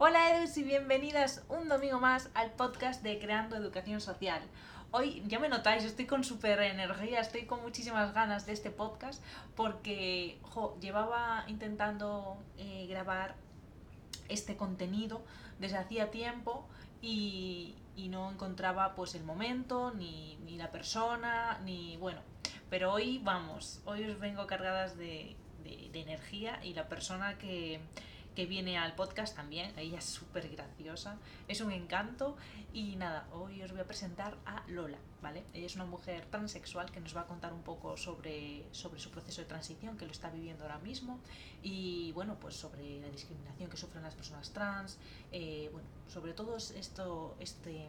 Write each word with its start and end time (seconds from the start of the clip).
Hola 0.00 0.30
Edus 0.30 0.56
y 0.56 0.62
bienvenidas 0.62 1.42
un 1.48 1.68
domingo 1.68 1.98
más 1.98 2.30
al 2.34 2.52
podcast 2.52 3.02
de 3.02 3.18
Creando 3.18 3.56
Educación 3.56 4.00
Social. 4.00 4.40
Hoy 4.92 5.24
ya 5.26 5.40
me 5.40 5.48
notáis, 5.48 5.82
estoy 5.82 6.06
con 6.06 6.22
súper 6.22 6.60
energía, 6.60 7.18
estoy 7.18 7.46
con 7.46 7.62
muchísimas 7.62 8.14
ganas 8.14 8.46
de 8.46 8.52
este 8.52 8.70
podcast 8.70 9.20
porque 9.56 10.38
llevaba 10.80 11.42
intentando 11.48 12.38
eh, 12.58 12.86
grabar 12.88 13.34
este 14.28 14.56
contenido 14.56 15.20
desde 15.58 15.78
hacía 15.78 16.12
tiempo 16.12 16.68
y, 17.02 17.74
no 17.96 18.30
encontraba 18.30 18.94
pues 18.94 19.16
el 19.16 19.24
momento, 19.24 19.92
ni, 19.96 20.36
ni, 20.44 20.56
la 20.56 20.70
persona, 20.70 21.58
ni 21.64 21.96
bueno. 21.96 22.20
Pero 22.70 22.92
hoy 22.92 23.20
vamos, 23.24 23.82
hoy 23.84 24.08
os 24.08 24.20
vengo 24.20 24.46
cargadas 24.46 24.96
de, 24.96 25.34
de 25.64 26.00
energía 26.00 26.60
y 26.62 26.74
la 26.74 26.88
persona 26.88 27.36
que, 27.36 27.80
que 28.38 28.46
viene 28.46 28.78
al 28.78 28.94
podcast 28.94 29.34
también. 29.34 29.76
Ella 29.76 29.98
es 29.98 30.04
súper 30.04 30.48
graciosa, 30.48 31.18
es 31.48 31.60
un 31.60 31.72
encanto. 31.72 32.36
Y 32.72 32.94
nada, 32.94 33.26
hoy 33.32 33.60
os 33.62 33.72
voy 33.72 33.80
a 33.80 33.84
presentar 33.84 34.38
a 34.46 34.62
Lola, 34.68 34.98
¿vale? 35.20 35.42
Ella 35.52 35.66
es 35.66 35.74
una 35.74 35.86
mujer 35.86 36.24
transexual 36.26 36.92
que 36.92 37.00
nos 37.00 37.16
va 37.16 37.22
a 37.22 37.26
contar 37.26 37.52
un 37.52 37.62
poco 37.62 37.96
sobre, 37.96 38.64
sobre 38.70 39.00
su 39.00 39.10
proceso 39.10 39.40
de 39.40 39.48
transición, 39.48 39.96
que 39.96 40.06
lo 40.06 40.12
está 40.12 40.30
viviendo 40.30 40.62
ahora 40.62 40.78
mismo. 40.78 41.18
Y 41.64 42.12
bueno, 42.12 42.38
pues 42.38 42.54
sobre 42.54 43.00
la 43.00 43.08
discriminación 43.08 43.68
que 43.68 43.76
sufren 43.76 44.04
las 44.04 44.14
personas 44.14 44.52
trans. 44.52 44.98
Eh, 45.32 45.68
bueno, 45.72 45.88
sobre 46.06 46.32
todo 46.32 46.56
esto, 46.58 47.36
este 47.40 47.88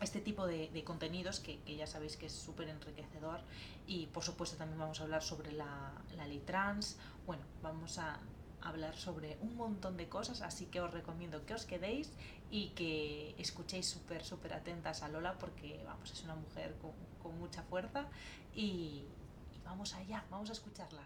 este 0.00 0.20
tipo 0.20 0.46
de, 0.46 0.82
contenidos 0.84 1.40
que, 1.40 1.58
ya 1.74 1.86
sabéis 1.86 2.18
que 2.18 2.26
es 2.26 2.32
súper 2.32 2.68
enriquecedor 2.68 3.40
y 3.86 4.06
por 4.08 4.22
supuesto 4.22 4.58
también 4.58 4.78
vamos 4.78 5.00
a 5.00 5.04
hablar 5.04 5.22
sobre 5.22 5.52
la, 5.52 5.90
la 6.16 6.26
ley 6.26 6.40
trans 6.40 6.98
bueno 7.24 7.42
vamos 7.62 7.96
a, 7.96 8.20
hablar 8.68 8.96
sobre 8.96 9.36
un 9.40 9.56
montón 9.56 9.96
de 9.96 10.08
cosas, 10.08 10.42
así 10.42 10.66
que 10.66 10.80
os 10.80 10.90
recomiendo 10.90 11.44
que 11.46 11.54
os 11.54 11.66
quedéis 11.66 12.12
y 12.50 12.70
que 12.70 13.34
escuchéis 13.38 13.88
súper, 13.88 14.24
súper 14.24 14.54
atentas 14.54 15.02
a 15.02 15.08
Lola 15.08 15.36
porque, 15.38 15.80
vamos, 15.84 16.10
es 16.10 16.22
una 16.24 16.34
mujer 16.34 16.74
con, 16.80 17.38
mucha 17.38 17.62
fuerza 17.64 18.06
y, 18.54 19.04
vamos 19.64 19.94
allá, 19.94 20.24
vamos 20.30 20.48
a 20.50 20.52
escucharla. 20.52 21.02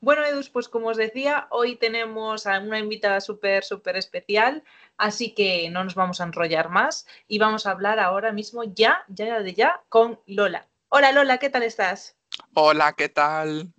Bueno, 0.00 0.24
Edus, 0.24 0.48
pues 0.48 0.68
como 0.68 0.88
os 0.88 0.96
decía, 0.96 1.46
hoy 1.50 1.76
tenemos 1.76 2.46
a 2.46 2.58
una 2.60 2.78
invitada 2.78 3.20
súper, 3.20 3.64
súper 3.64 3.96
especial, 3.96 4.62
así 4.96 5.34
que 5.34 5.68
no 5.70 5.84
nos 5.84 5.94
vamos 5.94 6.20
a 6.20 6.24
enrollar 6.24 6.70
más 6.70 7.06
y 7.28 7.38
vamos 7.38 7.66
a 7.66 7.70
hablar 7.72 7.98
ahora 7.98 8.32
mismo 8.32 8.64
ya, 8.64 9.04
ya 9.08 9.40
de 9.40 9.54
ya, 9.54 9.82
con 9.88 10.20
Lola. 10.26 10.68
Hola 10.88 11.12
Lola, 11.12 11.38
¿qué 11.38 11.50
tal 11.50 11.62
estás? 11.62 12.15
Hola, 12.54 12.94
¿qué 12.94 13.08
tal? 13.08 13.72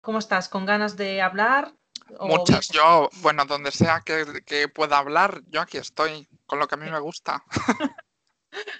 ¿Cómo 0.00 0.18
estás? 0.18 0.48
¿Con 0.48 0.66
ganas 0.66 0.96
de 0.96 1.22
hablar? 1.22 1.74
Muchas. 2.20 2.68
Yo, 2.68 3.08
bueno, 3.20 3.44
donde 3.44 3.70
sea 3.70 4.02
que, 4.04 4.68
pueda 4.68 4.98
hablar, 4.98 5.42
yo 5.48 5.60
aquí 5.60 5.78
estoy, 5.78 6.28
con 6.46 6.58
lo 6.58 6.68
que 6.68 6.74
a 6.74 6.78
mí 6.78 6.90
me 6.90 7.00
gusta. 7.00 7.44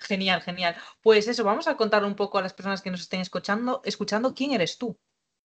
genial, 0.03 0.43
genial. 0.43 0.77
Pues 1.01 1.29
eso, 1.29 1.45
vamos 1.45 1.69
a 1.69 1.77
contar 1.77 2.05
un 2.05 2.15
poco 2.15 2.39
a 2.39 2.43
las 2.43 2.53
personas 2.53 2.83
que 2.83 2.91
nos 2.91 3.01
estén 3.01 3.21
escuchando, 3.21 3.81
escuchando 3.85 4.35
quién 4.35 4.53
eres 4.53 4.79
tú. 4.79 4.99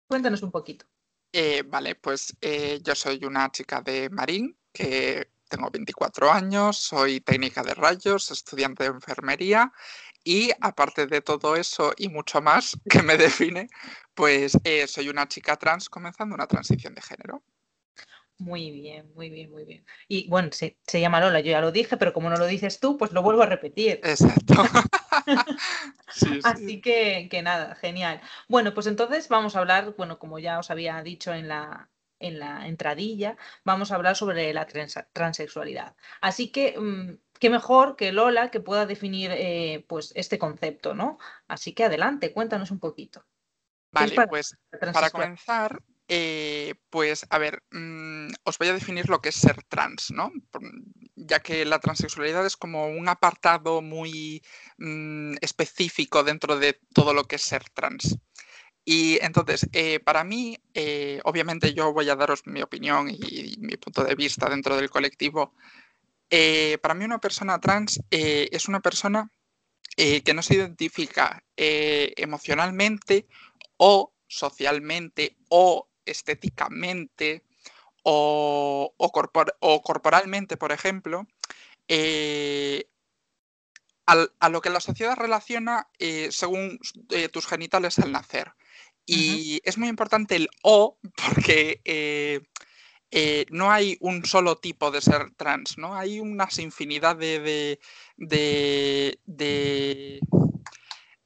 Cuéntanos 0.08 0.42
un 0.42 0.52
poquito. 0.52 0.86
Eh, 1.32 1.64
vale, 1.66 1.96
pues 1.96 2.36
eh, 2.42 2.80
yo 2.82 2.96
soy 2.96 3.24
una 3.26 3.52
chica 3.52 3.82
de 3.82 4.10
Marín, 4.10 4.58
que 4.72 5.32
tengo 5.48 5.70
24 5.70 6.32
años, 6.32 6.78
soy 6.78 7.22
técnica 7.22 7.64
de 7.64 7.74
rayos, 7.74 8.32
estudiante 8.32 8.84
de 8.84 8.90
enfermería 8.90 9.72
y 10.28 10.52
aparte 10.60 11.08
de 11.08 11.22
todo 11.22 11.56
eso 11.56 11.94
y 11.98 12.10
mucho 12.10 12.42
más 12.42 12.78
que 12.90 13.02
me 13.02 13.16
define, 13.16 13.70
pues 14.14 14.58
eh, 14.66 14.86
soy 14.86 15.08
una 15.08 15.26
chica 15.30 15.56
trans 15.56 15.88
comenzando 15.88 16.36
una 16.36 16.48
transición 16.48 16.94
de 16.94 17.02
género. 17.02 17.42
Muy 18.40 18.70
bien, 18.70 19.10
muy 19.16 19.30
bien, 19.30 19.50
muy 19.50 19.64
bien. 19.64 19.86
Y 20.10 20.28
bueno, 20.28 20.50
se, 20.52 20.78
se, 20.86 21.00
llama 21.00 21.22
Lola, 21.22 21.40
yo 21.40 21.52
ya 21.52 21.62
lo 21.62 21.72
dije, 21.72 21.96
pero 21.96 22.12
como 22.14 22.30
no 22.30 22.36
lo 22.36 22.46
dices 22.46 22.80
tú, 22.80 22.98
pues 22.98 23.14
lo 23.14 23.24
vuelvo 23.24 23.42
a 23.42 23.48
repetir. 23.48 24.02
Exacto. 24.04 24.54
Así 26.44 26.82
que, 26.82 27.30
que, 27.32 27.42
nada, 27.42 27.76
genial. 27.76 28.22
Bueno, 28.50 28.74
pues 28.74 28.86
entonces 28.86 29.30
vamos 29.30 29.56
a 29.56 29.60
hablar, 29.60 29.96
bueno, 29.98 30.20
como 30.20 30.40
ya 30.40 30.60
os 30.60 30.70
había 30.70 31.02
dicho 31.02 31.34
en 31.34 31.48
la, 31.48 31.90
en 32.20 32.38
la 32.38 32.68
entradilla, 32.68 33.38
vamos 33.64 33.92
a 33.92 33.96
hablar 33.96 34.16
sobre 34.16 34.54
la 34.54 34.68
transexualidad. 35.14 35.96
Así 36.22 36.50
que 36.52 36.78
mm, 36.78 37.18
qué 37.40 37.50
mejor 37.50 37.96
que 37.96 38.12
Lola 38.12 38.52
que 38.52 38.60
pueda 38.60 38.86
definir 38.86 39.32
eh, 39.34 39.86
pues 39.88 40.12
este 40.16 40.40
concepto, 40.40 40.94
¿no? 40.94 41.18
Así 41.48 41.74
que 41.74 41.86
adelante, 41.86 42.34
cuéntanos 42.34 42.72
un 42.72 42.80
poquito. 42.80 43.26
Vale, 43.92 44.16
pues 44.28 44.56
para 44.94 45.10
comenzar, 45.10 45.82
eh, 46.08 46.76
pues 46.90 47.26
a 47.30 47.38
ver, 47.38 47.64
mm, 47.72 48.28
os 48.44 48.58
voy 48.58 48.68
a 48.68 48.74
definir 48.74 49.10
lo 49.10 49.22
que 49.22 49.30
es 49.30 49.36
ser 49.36 49.64
trans, 49.64 50.12
¿no? 50.12 50.32
Ya 51.16 51.40
que 51.40 51.66
la 51.66 51.80
transexualidad 51.80 52.46
es 52.46 52.58
como 52.58 52.88
un 52.88 53.08
apartado 53.08 53.82
muy 53.82 54.44
mm, 54.78 55.36
específico 55.42 56.24
dentro 56.24 56.58
de 56.58 56.80
todo 56.94 57.14
lo 57.14 57.24
que 57.24 57.38
es 57.38 57.42
ser 57.42 57.70
trans. 57.70 58.18
Y 58.86 59.20
entonces, 59.22 59.68
eh, 59.74 60.00
para 60.00 60.24
mí, 60.24 60.58
obviamente 61.26 61.74
yo 61.74 61.92
voy 61.92 62.10
a 62.10 62.16
daros 62.16 62.46
mi 62.46 62.62
opinión 62.62 63.10
y, 63.10 63.56
mi 63.60 63.76
punto 63.76 64.04
de 64.04 64.16
vista 64.16 64.50
dentro 64.50 64.78
del 64.78 64.90
colectivo 64.90 65.54
eh, 66.30 66.78
para 66.82 66.94
mí 66.94 67.06
una 67.06 67.20
persona 67.20 67.60
trans 67.60 68.02
eh, 68.12 68.50
es 68.52 68.68
una 68.68 68.82
persona 68.82 69.32
eh, 69.96 70.22
que 70.24 70.34
no 70.34 70.42
se 70.42 70.56
identifica 70.56 71.44
emocionalmente 71.56 73.28
o 73.78 74.14
socialmente 74.28 75.38
o 75.50 75.90
estéticamente 76.06 77.44
o, 78.04 78.94
corporalmente, 79.84 80.56
por 80.56 80.72
ejemplo, 80.72 81.26
a 84.06 84.50
lo 84.50 84.62
que 84.62 84.70
la 84.70 84.80
sociedad 84.80 85.16
relaciona 85.18 85.90
según 86.30 86.80
tus 87.32 87.48
genitales 87.48 87.98
al 88.00 88.12
nacer. 88.12 88.54
Y 89.06 89.62
es 89.64 89.78
muy 89.78 89.88
importante 89.88 90.36
el 90.36 90.50
O 90.62 91.00
porque 91.34 91.82
eh, 93.10 93.46
no 93.50 93.72
hay 93.72 93.98
un 94.02 94.26
solo 94.26 94.58
tipo 94.58 94.92
de 94.92 95.02
ser 95.02 95.32
trans, 95.38 95.78
¿no? 95.78 95.96
Hay 95.96 96.20
unas 96.20 96.60
infinidad 96.60 97.16
de, 97.16 97.80
de, 98.18 99.20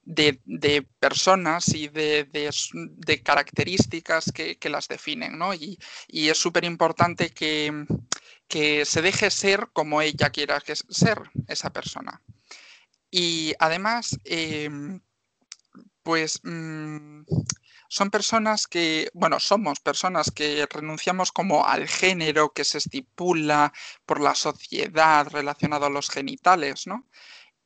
de, 0.04 0.88
personas 1.00 1.70
y 1.70 1.88
de, 1.88 3.22
características 3.24 4.32
que, 4.32 4.70
las 4.70 4.88
definen, 4.88 5.38
¿no? 5.38 5.54
Y, 5.54 5.80
es 6.08 6.38
súper 6.38 6.66
importante 6.66 7.32
que, 7.32 7.86
se 8.86 9.02
deje 9.02 9.32
ser 9.32 9.70
como 9.74 10.02
ella 10.02 10.30
quiera 10.30 10.60
que 10.60 10.76
ser 10.76 11.20
esa 11.48 11.72
persona. 11.72 12.22
Y 13.10 13.54
además, 13.60 14.20
em, 14.24 15.02
pues 16.04 16.40
mm, 16.44 17.24
son 17.88 18.10
personas 18.10 18.68
que, 18.68 19.10
bueno, 19.14 19.40
somos 19.40 19.80
personas 19.82 20.32
que 20.32 20.66
renunciamos 20.70 21.32
como 21.32 21.66
al 21.66 21.88
género 21.88 22.54
que 22.54 22.64
se 22.64 22.78
estipula 22.78 23.74
por 24.06 24.22
la 24.22 24.34
sociedad 24.34 25.28
relacionado 25.28 25.86
a 25.86 25.90
los 25.90 26.10
genitales, 26.10 26.88
¿no? 26.88 27.06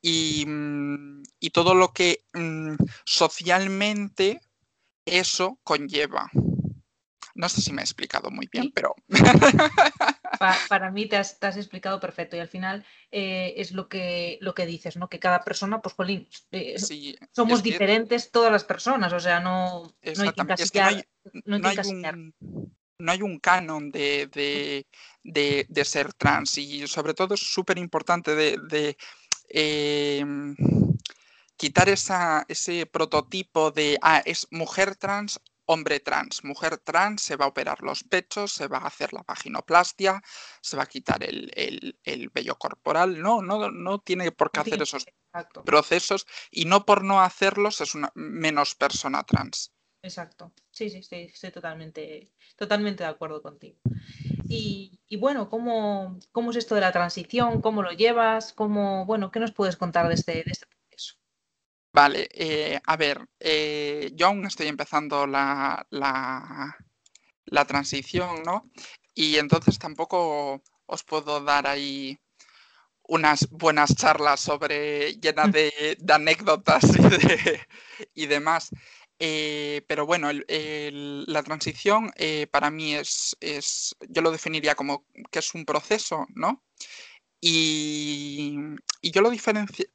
Y, 0.02 0.46
mm, 0.48 1.24
todo 1.54 1.76
lo 1.76 1.94
que 1.94 2.26
mm, 2.34 2.74
socialmente 3.06 4.42
eso 5.06 5.60
conlleva. 5.64 6.30
No 7.36 7.48
sé 7.48 7.62
si 7.62 7.72
me 7.72 7.82
he 7.82 7.86
explicado 7.86 8.32
muy 8.32 8.48
bien, 8.52 8.72
pero... 8.74 8.96
para 10.70 10.92
mí 10.92 11.08
te 11.08 11.18
has, 11.18 11.38
explicado 11.42 12.00
perfecto 12.00 12.36
y 12.36 12.40
al 12.40 12.48
final 12.48 12.86
eh, 13.12 13.54
es 13.58 13.72
lo 13.72 13.88
que, 13.88 14.38
lo 14.42 14.54
que 14.54 14.66
dices, 14.66 14.98
¿no? 14.98 15.10
Que 15.10 15.20
cada 15.20 15.42
persona, 15.42 15.82
pues, 15.82 15.96
Jolín, 15.96 16.28
eh, 16.52 16.76
somos 17.32 17.64
diferentes 17.64 18.32
todas 18.32 18.52
las 18.52 18.64
personas, 18.64 19.14
o 19.14 19.20
sea, 19.20 19.40
no, 19.40 19.84
no 19.84 20.24
hay 20.24 20.32
que 20.34 21.04
no 22.98 23.12
hay, 23.12 23.22
un, 23.22 23.40
canon 23.40 23.92
de, 23.92 24.86
ser 25.84 26.14
trans 26.14 26.58
y 26.58 26.88
sobre 26.88 27.14
todo 27.14 27.34
es 27.34 27.42
súper 27.42 27.78
importante 27.78 28.36
de, 28.36 28.98
em, 29.50 30.56
quitar 31.58 31.90
esa, 31.90 32.46
ese 32.48 32.86
prototipo 32.86 33.72
de, 33.72 33.98
ah, 34.02 34.22
es 34.26 34.48
mujer 34.52 34.96
trans 34.96 35.40
hombre 35.66 36.00
trans, 36.00 36.44
mujer 36.44 36.78
trans, 36.78 37.22
se 37.22 37.36
va 37.36 37.46
a 37.46 37.50
operar 37.50 37.82
los 37.82 38.04
pechos, 38.04 38.52
se 38.52 38.68
va 38.68 38.80
a 38.80 38.88
hacer 38.88 39.14
la 39.14 39.24
vaginoplastia, 39.28 40.22
se 40.62 40.78
va 40.78 40.84
a 40.84 40.88
quitar 40.88 41.24
el, 41.24 41.52
el, 42.04 42.30
vello 42.30 42.56
corporal. 42.56 43.22
No, 43.22 43.42
no, 43.42 43.72
no 43.72 44.00
tiene 44.00 44.32
por 44.32 44.52
qué 44.52 44.62
hacer 44.62 44.82
esos 44.82 45.06
procesos 45.66 46.26
y 46.52 46.66
no 46.66 46.86
por 46.86 47.04
no 47.04 47.22
hacerlos 47.22 47.82
es 47.82 47.96
una 47.96 48.12
menos 48.16 48.76
persona 48.76 49.24
trans. 49.24 49.72
Exacto. 50.06 50.54
Sí, 50.70 50.90
sí, 50.92 51.02
sí, 51.02 51.30
estoy 51.34 51.52
totalmente, 51.52 52.32
totalmente 52.56 53.04
de 53.04 53.10
acuerdo 53.10 53.42
contigo. 53.42 53.80
Y, 54.48 55.00
bueno, 55.18 55.50
¿cómo, 55.50 56.20
¿cómo, 56.32 56.52
es 56.52 56.58
esto 56.58 56.76
de 56.76 56.82
la 56.82 56.92
transición? 56.92 57.60
¿Cómo 57.62 57.82
lo 57.82 57.92
llevas? 57.92 58.54
¿Cómo, 58.54 59.06
bueno, 59.06 59.32
¿qué 59.32 59.40
nos 59.40 59.52
puedes 59.52 59.78
contar 59.78 60.08
de 60.08 60.14
este, 60.14 60.32
de 60.44 60.52
este 60.52 60.68
Vale, 61.96 62.28
eh, 62.34 62.78
a 62.86 62.98
ver, 62.98 63.26
eh, 63.40 64.12
yo 64.16 64.28
aún 64.28 64.46
estoy 64.46 64.68
empezando 64.68 65.26
la, 65.26 65.88
la 65.90 67.66
transición, 67.66 68.44
¿no? 68.44 68.70
Y 69.14 69.38
entonces 69.38 69.80
tampoco 69.80 70.62
os 70.88 71.04
puedo 71.06 71.40
dar 71.40 71.68
ahí 71.68 72.20
unas 73.08 73.50
buenas 73.50 73.96
charlas 73.96 74.42
sobre 74.42 75.14
llenas 75.22 75.48
mm. 75.48 75.52
de, 75.52 75.98
anécdotas 76.10 76.84
y, 78.14 78.26
demás. 78.26 78.72
Eh, 79.18 79.86
pero 79.88 80.06
bueno, 80.06 80.30
la 80.50 81.44
transición 81.44 82.12
eh, 82.18 82.48
para 82.48 82.70
mí 82.70 82.96
es, 82.96 83.38
es, 83.40 83.96
yo 84.10 84.22
lo 84.22 84.32
definiría 84.32 84.76
como 84.76 85.06
que 85.32 85.40
es 85.40 85.54
un 85.54 85.64
proceso, 85.64 86.26
¿no? 86.36 86.62
Y, 87.48 88.58
yo 89.04 89.22
lo, 89.22 89.32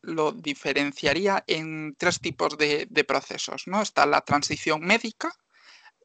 lo, 0.02 0.32
diferenciaría 0.32 1.43
en 1.49 1.97
tres 1.99 2.20
tipos 2.20 2.56
de, 2.56 2.87
procesos, 3.08 3.67
¿no? 3.67 3.82
Está 3.82 4.06
la 4.06 4.20
transición 4.20 4.82
médica, 4.82 5.32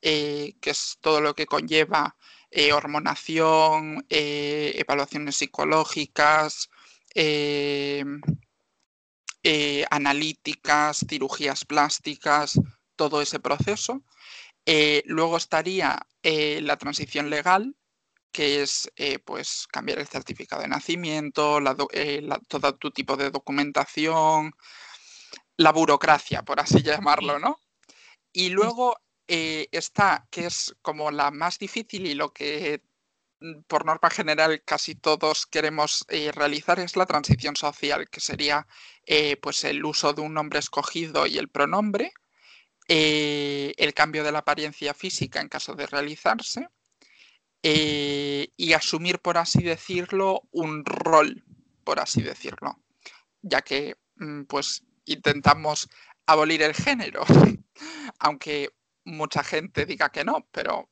eh, 0.01 0.55
que 0.59 0.71
es 0.71 0.97
todo 1.01 1.21
lo 1.21 1.35
que 1.35 1.45
conlleva 1.45 2.15
hormonación, 2.73 4.05
evaluaciones 4.09 5.35
psicológicas, 5.35 6.69
eh, 9.47 9.85
analíticas, 9.91 11.05
cirugías 11.07 11.65
plásticas, 11.65 12.59
todo 12.95 13.21
ese 13.21 13.39
proceso. 13.39 14.03
Eh, 14.65 15.03
luego 15.05 15.37
estaría 15.37 16.07
eh, 16.23 16.61
la 16.61 16.77
transición 16.77 17.29
legal, 17.29 17.75
que 18.35 18.61
es 18.63 18.91
pues 19.23 19.67
cambiar 19.71 19.99
el 19.99 20.07
certificado 20.07 20.61
de 20.61 20.67
nacimiento, 20.67 21.59
todo 22.47 22.75
tu 22.75 22.91
tipo 22.91 23.15
de 23.15 23.31
documentación, 23.31 24.51
la 25.57 25.71
burocracia, 25.71 26.43
por 26.43 26.59
así 26.59 26.81
llamarlo, 26.83 27.39
¿no? 27.39 27.59
Y 28.33 28.49
luego 28.49 28.97
está, 29.27 30.27
que 30.29 30.47
es 30.47 30.75
como 30.81 31.11
la 31.11 31.31
más 31.31 31.57
difícil 31.57 32.05
y 32.07 32.15
lo 32.15 32.33
que 32.33 32.81
Mm, 33.39 33.63
por 33.67 33.85
norma 33.85 34.09
general 34.09 34.63
casi 34.63 34.95
todos 34.95 35.45
queremos 35.45 36.05
eh, 36.09 36.31
realizar 36.31 36.79
es 36.79 36.95
la 36.95 37.05
transición 37.05 37.55
social, 37.55 38.09
que 38.09 38.19
sería 38.21 38.67
eh, 39.05 39.37
pues 39.37 39.63
el 39.65 39.83
uso 39.85 40.13
de 40.13 40.21
un 40.21 40.33
nombre 40.33 40.59
escogido 40.59 41.27
y 41.27 41.37
el 41.37 41.49
pronombre, 41.49 42.13
eh, 42.87 43.73
el 43.77 43.93
cambio 43.93 44.23
de 44.23 44.31
la 44.31 44.39
apariencia 44.39 44.93
física 44.93 45.41
en 45.41 45.49
caso 45.49 45.75
de 45.75 45.87
realizarse 45.87 46.67
y 47.67 48.73
asumir, 48.73 49.19
por 49.19 49.37
así 49.37 49.63
decirlo, 49.63 50.43
un 50.51 50.85
rol, 50.85 51.43
por 51.83 51.99
así 51.99 52.21
decirlo, 52.21 52.79
ya 53.41 53.61
que 53.61 53.95
mm, 54.17 54.43
pues 54.43 54.83
intentamos 55.05 55.89
abolir 56.25 56.61
el 56.61 56.73
género, 56.73 57.23
aunque 58.19 58.69
mucha 59.05 59.43
gente 59.43 59.85
diga 59.85 60.09
que 60.11 60.23
no, 60.23 60.47
pero 60.51 60.89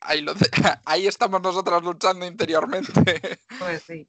ahí, 0.00 0.24
estamos 1.06 1.40
nosotras 1.40 1.82
luchando 1.82 2.26
interiormente. 2.26 2.92
Pues 3.58 3.82
sí, 3.82 4.08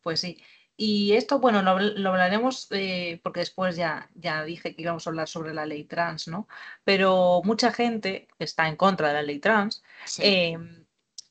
pues 0.00 0.20
sí. 0.20 0.42
Y 0.76 1.12
esto, 1.12 1.38
bueno, 1.38 1.62
lo, 1.62 2.10
hablaremos 2.10 2.66
eh, 2.70 3.20
porque 3.22 3.40
después 3.40 3.76
ya, 3.76 4.10
ya 4.14 4.42
dije 4.42 4.74
que 4.74 4.82
íbamos 4.82 5.06
a 5.06 5.10
hablar 5.10 5.28
sobre 5.28 5.54
la 5.54 5.66
ley 5.66 5.84
trans, 5.84 6.26
¿no? 6.26 6.48
Pero 6.82 7.42
mucha 7.44 7.72
gente 7.72 8.26
está 8.38 8.66
en 8.68 8.74
contra 8.76 9.08
de 9.08 9.14
la 9.14 9.22
ley 9.22 9.38
trans. 9.38 9.84
Em, 10.18 10.83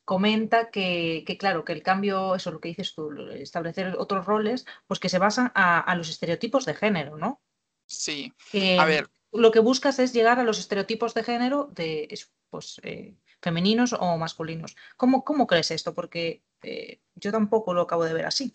comenta 0.06 0.70
que, 0.70 1.24
claro, 1.40 1.64
que 1.64 1.74
el 1.74 1.84
cambio, 1.84 2.36
eso 2.36 2.50
es 2.50 2.54
lo 2.54 2.60
que 2.60 2.70
dices 2.70 2.94
tú, 2.94 3.12
establecer 3.32 3.96
otros 3.98 4.26
roles, 4.26 4.66
pues 4.88 5.00
que 5.00 5.10
se 5.10 5.20
basan 5.20 5.52
a, 5.56 5.94
los 5.96 6.10
estereotipos 6.10 6.66
de 6.66 6.74
género, 6.74 7.18
¿no? 7.18 7.42
Sí. 7.86 8.34
a 8.80 8.86
ver. 8.86 9.10
Lo 9.32 9.52
que 9.52 9.60
buscas 9.60 9.98
es 10.00 10.14
llegar 10.14 10.40
a 10.40 10.44
los 10.44 10.60
estereotipos 10.60 11.14
de 11.14 11.24
género 11.24 11.70
de, 11.74 12.08
pues, 12.50 12.80
eh, 12.84 13.16
femeninos 13.42 13.94
o 13.94 14.18
masculinos. 14.18 14.76
¿Cómo, 14.96 15.24
cómo 15.24 15.48
crees 15.48 15.72
esto? 15.72 15.94
Porque 15.94 16.44
eh, 16.62 17.02
yo 17.16 17.32
tampoco 17.32 17.74
lo 17.74 17.82
acabo 17.82 18.06
de 18.06 18.14
ver 18.14 18.26
así. 18.26 18.54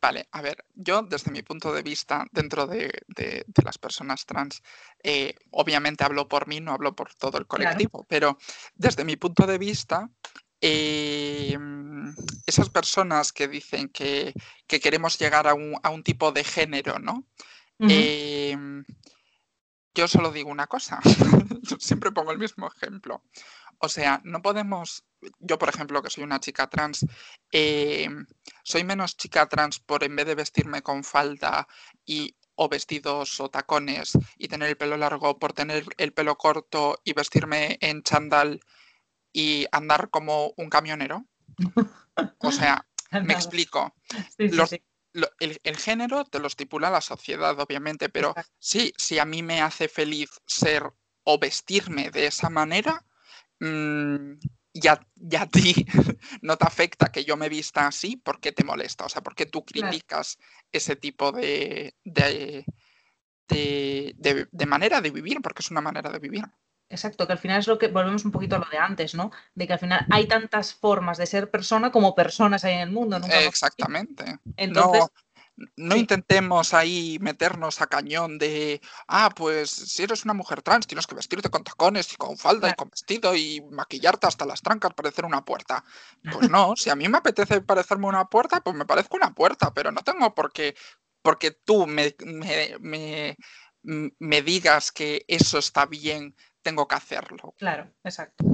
Vale, 0.00 0.28
a 0.30 0.42
ver, 0.42 0.64
yo 0.74 1.02
desde 1.02 1.32
mi 1.32 1.42
punto 1.42 1.72
de 1.72 1.82
vista, 1.82 2.24
dentro 2.30 2.68
de, 2.68 3.04
las 3.64 3.78
personas 3.78 4.26
trans, 4.26 4.62
eh, 5.02 5.34
obviamente 5.50 6.04
hablo 6.04 6.28
por 6.28 6.46
mí, 6.46 6.60
no 6.60 6.72
hablo 6.72 6.94
por 6.94 7.14
todo 7.14 7.38
el 7.38 7.46
colectivo, 7.46 8.06
pero 8.08 8.38
desde 8.74 9.04
mi 9.04 9.16
punto 9.16 9.44
de 9.44 9.58
vista, 9.58 10.08
em, 10.60 12.14
esas 12.46 12.70
personas 12.70 13.32
que 13.32 13.48
dicen 13.48 13.88
que, 13.88 14.34
queremos 14.66 15.18
llegar 15.18 15.46
a 15.46 15.54
un, 15.54 16.02
tipo 16.02 16.32
de 16.32 16.44
género, 16.44 16.98
¿no? 16.98 17.26
Em, 17.78 18.84
yo 19.94 20.08
solo 20.08 20.30
digo 20.32 20.50
una 20.50 20.66
cosa, 20.66 21.00
siempre 21.78 22.12
pongo 22.12 22.32
el 22.32 22.38
mismo 22.38 22.68
ejemplo. 22.68 23.22
O 23.80 23.88
sea, 23.88 24.20
no 24.24 24.42
podemos, 24.42 25.04
yo 25.38 25.58
por 25.58 25.68
ejemplo, 25.68 26.02
que 26.02 26.10
soy 26.10 26.24
una 26.24 26.40
chica 26.40 26.68
trans, 26.68 27.06
em, 27.52 28.26
soy 28.64 28.84
menos 28.84 29.16
chica 29.16 29.48
trans 29.48 29.78
por 29.78 30.02
en 30.02 30.16
vez 30.16 30.26
de 30.26 30.34
vestirme 30.34 30.82
con 30.82 31.04
falda 31.04 31.68
y 32.04 32.34
o 32.56 32.68
vestidos 32.68 33.38
o 33.40 33.48
tacones 33.48 34.18
y 34.36 34.48
tener 34.48 34.68
el 34.70 34.76
pelo 34.76 34.96
largo 34.96 35.38
por 35.38 35.52
tener 35.52 35.84
el 35.96 36.12
pelo 36.12 36.36
corto 36.36 37.00
y 37.04 37.12
vestirme 37.12 37.78
en 37.80 38.02
chandal 38.02 38.60
y 39.32 39.66
andar 39.72 40.10
como 40.10 40.52
un 40.56 40.68
camionero. 40.68 41.24
O 42.40 42.50
sea, 42.50 42.84
me 43.22 43.32
explico. 43.32 43.94
el, 44.38 45.76
género 45.76 46.24
te 46.24 46.40
lo 46.40 46.48
estipula 46.48 46.90
la 46.90 47.00
sociedad, 47.00 47.56
obviamente, 47.60 48.08
pero 48.08 48.34
sí, 48.58 48.92
si 48.96 49.20
a 49.20 49.24
mí 49.24 49.44
me 49.44 49.62
hace 49.62 49.86
feliz 49.86 50.28
ser 50.44 50.82
o 51.22 51.38
vestirme 51.38 52.10
de 52.10 52.26
esa 52.26 52.50
manera, 52.50 53.04
Mm, 53.60 54.38
ya, 54.72 55.00
ya 55.16 55.42
a 55.42 55.48
ti 55.48 55.74
no 56.42 56.56
te 56.56 56.64
afecta 56.64 57.10
que 57.10 57.24
yo 57.24 57.36
me 57.36 57.48
vista 57.48 57.86
así, 57.86 58.16
¿por 58.16 58.40
qué 58.40 58.52
te 58.52 58.64
molesta? 58.64 59.04
O 59.04 59.08
sea, 59.08 59.22
¿por 59.22 59.34
qué 59.34 59.46
tú 59.46 59.64
criticas 59.64 60.38
ese 60.70 60.96
tipo 60.96 61.32
de, 61.32 61.96
de, 62.04 62.64
de, 63.48 64.66
manera 64.66 65.00
de 65.00 65.10
vivir? 65.10 65.40
Porque 65.42 65.62
es 65.62 65.70
una 65.70 65.80
manera 65.80 66.10
de 66.10 66.18
vivir. 66.18 66.44
Exacto, 66.90 67.26
que 67.26 67.32
al 67.32 67.38
final 67.38 67.60
es 67.60 67.66
lo 67.66 67.78
que 67.78 67.88
volvemos 67.88 68.24
un 68.24 68.32
poquito 68.32 68.56
a 68.56 68.58
lo 68.58 68.66
de 68.70 68.78
antes, 68.78 69.14
¿no? 69.14 69.30
De 69.54 69.66
que 69.66 69.74
al 69.74 69.78
final 69.78 70.06
hay 70.10 70.26
tantas 70.26 70.74
formas 70.74 71.18
de 71.18 71.26
ser 71.26 71.50
persona 71.50 71.92
como 71.92 72.14
personas 72.14 72.64
hay 72.64 72.74
en 72.74 72.80
el 72.80 72.90
mundo. 72.90 73.20
Exactamente. 73.30 74.38
Entonces, 74.56 75.04
no 75.76 75.96
intentemos 75.96 76.72
ahí 76.72 77.18
meternos 77.20 77.80
a 77.80 77.88
cañón 77.88 78.38
de, 78.38 78.80
ah, 79.06 79.30
pues 79.34 79.70
si 79.70 80.04
eres 80.04 80.24
una 80.24 80.34
mujer 80.34 80.62
trans 80.62 80.86
tienes 80.86 81.06
que 81.06 81.14
vestirte 81.14 81.50
con 81.50 81.64
tacones 81.64 82.12
y 82.12 82.16
con 82.16 82.38
falda 82.38 82.70
y 82.70 82.74
con 82.74 82.90
vestido 82.90 83.34
y 83.34 83.60
maquillarte 83.70 84.26
hasta 84.26 84.46
las 84.46 84.62
trancas, 84.62 84.94
parecer 84.94 85.24
una 85.24 85.44
puerta. 85.44 85.84
Pues 86.40 86.50
no, 86.50 86.74
si 86.76 86.90
a 86.90 86.96
mí 86.96 87.08
me 87.08 87.18
apetece 87.18 87.60
parecerme 87.60 88.06
una 88.06 88.26
puerta, 88.26 88.60
pues 88.60 88.76
me 88.76 88.86
parezco 88.86 89.16
una 89.16 89.34
puerta, 89.34 89.72
pero 89.74 89.90
no 89.92 90.02
tengo 90.02 90.34
por 90.34 90.52
qué, 90.52 90.76
porque 91.22 91.50
tú 91.50 91.86
me, 91.86 92.14
me, 92.80 93.36
me 93.82 94.42
digas 94.42 94.92
que 94.92 95.24
eso 95.28 95.58
está 95.58 95.86
bien, 95.86 96.34
tengo 96.62 96.86
que 96.86 96.94
hacerlo. 96.94 97.54
Claro, 97.58 97.90
exacto. 98.04 98.44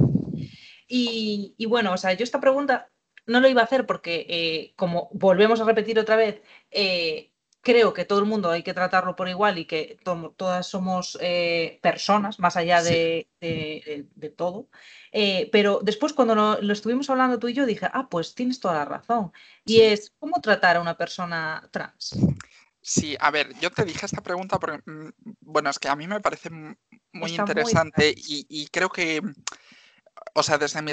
Y, 0.87 1.55
y, 1.57 1.67
bueno, 1.67 1.93
o 1.93 1.97
sea, 1.97 2.13
yo 2.13 2.25
esta 2.25 2.41
pregunta 2.41 2.91
no 3.27 3.41
lo 3.41 3.49
iba 3.49 3.63
a 3.63 3.65
hacer 3.65 3.87
porque, 3.87 4.27
eh, 4.29 4.75
como 4.77 5.09
volvemos 5.13 5.61
a 5.61 5.65
repetir 5.65 5.99
otra 5.99 6.17
vez, 6.17 6.43
eh, 6.71 7.33
creo 7.61 7.95
que 7.95 8.05
todo 8.05 8.19
el 8.19 8.27
mundo 8.27 8.51
hay 8.51 8.63
que 8.63 8.75
tratarlo 8.75 9.17
por 9.17 9.29
igual 9.29 9.59
y 9.59 9.65
que 9.65 9.97
todas 10.37 10.67
somos 10.67 11.17
eh, 11.23 11.79
personas, 11.83 12.39
más 12.39 12.57
allá 12.57 12.83
de, 12.83 13.27
todo. 14.37 14.69
pero 15.51 15.81
después, 15.83 16.13
cuando 16.13 16.35
lo, 16.35 16.73
estuvimos 16.73 17.09
hablando 17.09 17.39
tú 17.39 17.49
y 17.49 17.55
yo, 17.55 17.65
dije, 17.65 17.89
ah, 17.93 18.09
pues 18.11 18.35
tienes 18.35 18.61
toda 18.61 18.75
la 18.75 18.85
razón. 18.85 19.33
Y 19.65 19.81
es, 19.81 20.13
¿cómo 20.19 20.41
tratar 20.43 20.77
a 20.77 20.81
una 20.83 20.97
persona 20.97 21.67
trans? 21.73 22.19
Sí, 22.87 23.17
a 23.19 23.31
ver, 23.31 23.59
yo 23.61 23.71
te 23.71 23.87
dije 23.87 24.05
esta 24.05 24.21
pregunta 24.21 24.59
porque, 24.59 24.79
mm, 24.85 25.09
bueno, 25.41 25.71
es 25.71 25.79
que 25.79 25.89
a 25.89 25.97
mí 25.97 26.07
me 26.07 26.21
parece 26.21 26.51
muy 26.51 27.31
interesante 27.35 28.15
y, 28.15 28.69
creo 28.71 28.91
que 28.91 29.23
o 30.35 30.43
sea, 30.43 30.59
desde 30.59 30.83
mi, 30.83 30.93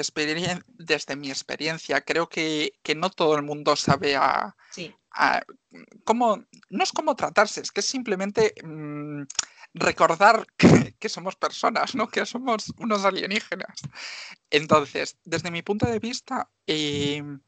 desde 0.68 1.16
mi 1.16 1.30
experiencia, 1.30 2.00
creo 2.00 2.30
que, 2.30 2.72
no 2.96 3.10
todo 3.10 3.36
el 3.36 3.42
mundo 3.42 3.76
sabe 3.76 4.16
a, 4.16 4.56
cómo, 6.04 6.42
no 6.70 6.82
es 6.82 6.92
cómo 6.92 7.14
tratarse, 7.14 7.60
es 7.60 7.70
que 7.70 7.80
es 7.80 7.86
simplemente 7.86 8.54
mm, 8.64 9.24
recordar 9.74 10.46
que, 10.56 11.08
somos 11.10 11.36
personas, 11.36 11.94
¿no? 11.94 12.08
Que 12.08 12.24
somos 12.24 12.72
unos 12.78 13.04
alienígenas. 13.04 13.82
Entonces, 14.50 15.18
desde 15.24 15.50
mi 15.50 15.60
punto 15.60 15.84
de 15.84 15.98
vista, 15.98 16.48
em, 16.66 17.40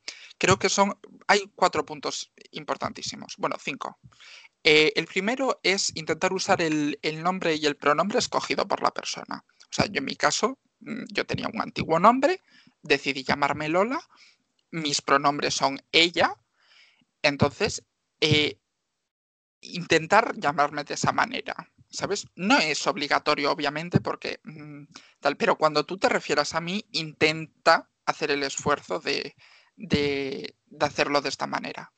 creo 0.45 0.59
que 0.59 0.69
son, 0.69 0.99
hay 1.27 1.51
cuatro 1.55 1.85
puntos 1.85 2.33
importantísimos, 2.53 3.35
bueno, 3.39 3.57
cinco. 3.59 3.99
Eh, 4.63 4.93
el 4.97 5.07
primero 5.07 5.61
es 5.63 5.93
intentar 5.95 6.33
usar 6.33 6.63
el, 6.63 6.99
el 7.03 7.23
nombre 7.23 7.55
y 7.55 7.67
el 7.67 7.77
pronombre 7.77 8.19
escogido 8.19 8.67
por 8.67 8.83
la 8.83 8.91
persona. 8.91 9.45
O 9.47 9.73
sea, 9.75 9.87
yo 9.87 9.99
en 9.99 10.05
mi 10.07 10.17
caso 10.17 10.59
Mm, 10.85 11.05
yo 11.13 11.27
tenía 11.27 11.49
un 11.49 11.61
antiguo 11.61 11.99
nombre, 11.99 12.43
decidí 12.83 13.25
llamarme 13.25 13.69
Lola, 13.69 14.01
mis 14.71 15.01
pronombres 15.03 15.55
son 15.55 15.81
ella, 15.93 16.37
entonces 17.23 17.85
eh, 18.21 18.59
intentar 19.61 20.35
llamarme 20.39 20.85
de 20.85 20.95
esa 20.95 21.13
manera. 21.13 21.55
¿sabes? 21.89 22.27
No 22.35 22.59
es 22.59 22.87
obligatorio, 22.87 23.53
obviamente, 23.53 24.01
porque 24.01 24.41
mm, 24.45 24.85
tal, 25.21 25.37
pero 25.37 25.57
cuando 25.57 25.85
tú 25.87 25.97
te 25.97 26.09
refieras 26.09 26.55
a 26.55 26.61
mí, 26.61 26.85
intenta 26.93 27.89
hacer 28.05 28.31
el 28.33 28.43
esfuerzo 28.43 28.99
de, 28.99 29.37
de, 29.77 30.55
hacerlo 30.81 31.21
de 31.21 31.29
esta 31.29 31.47
manera. 31.47 31.93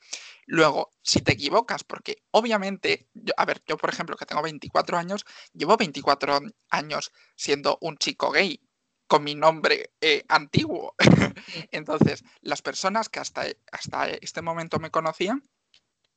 Luego, 0.47 0.93
si 1.03 1.23
te 1.23 1.33
equivocas, 1.33 1.85
porque 1.85 2.23
obviamente, 2.31 3.09
a 3.37 3.45
ver, 3.45 3.63
yo 3.67 3.77
por 3.77 3.91
ejemplo 3.91 4.17
que 4.17 4.27
tengo 4.27 4.43
24 4.43 4.97
años, 4.97 5.25
llevo 5.53 5.77
24 5.77 6.41
años 6.71 7.13
siendo 7.35 7.79
un 7.81 7.97
chico 7.97 8.31
gay 8.31 8.61
con 9.07 9.25
mi 9.25 9.35
nombre 9.35 9.93
eh, 10.01 10.25
antiguo. 10.29 10.95
Entonces, 11.73 12.25
las 12.41 12.63
personas 12.63 13.09
que 13.09 13.21
hasta, 13.21 13.45
hasta 13.73 14.09
este 14.09 14.43
momento 14.43 14.79
me 14.79 14.91
conocían, 14.91 15.43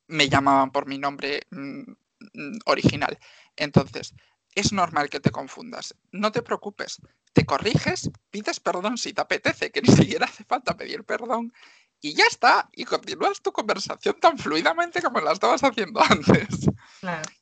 me 0.08 0.30
llamaban 0.30 0.72
por 0.72 0.88
mi 0.88 0.98
nombre 0.98 1.42
mm, 1.52 1.92
mm, 2.34 2.60
original. 2.66 3.18
Entonces, 3.56 4.14
es 4.56 4.74
normal 4.74 5.10
que 5.10 5.20
te 5.20 5.32
confundas. 5.32 5.96
No 6.12 6.32
te 6.32 6.42
preocupes, 6.42 7.00
te 7.34 7.46
corriges, 7.46 8.10
pides 8.30 8.60
perdón 8.60 8.98
si 8.98 9.14
te 9.14 9.22
apetece, 9.22 9.72
que 9.72 9.82
ni 9.82 9.88
siquiera 9.96 10.26
hace 10.26 10.44
falta 10.44 10.76
pedir 10.76 11.04
perdón, 11.04 11.54
y 12.02 12.14
ya 12.14 12.26
está, 12.26 12.70
y 12.74 12.86
continúas 12.86 13.42
tu 13.42 13.52
conversación 13.52 14.20
tan 14.20 14.38
fluidamente 14.38 15.02
como 15.02 15.20
la 15.20 15.34
estabas 15.34 15.64
haciendo 15.64 16.02
antes. 16.10 16.70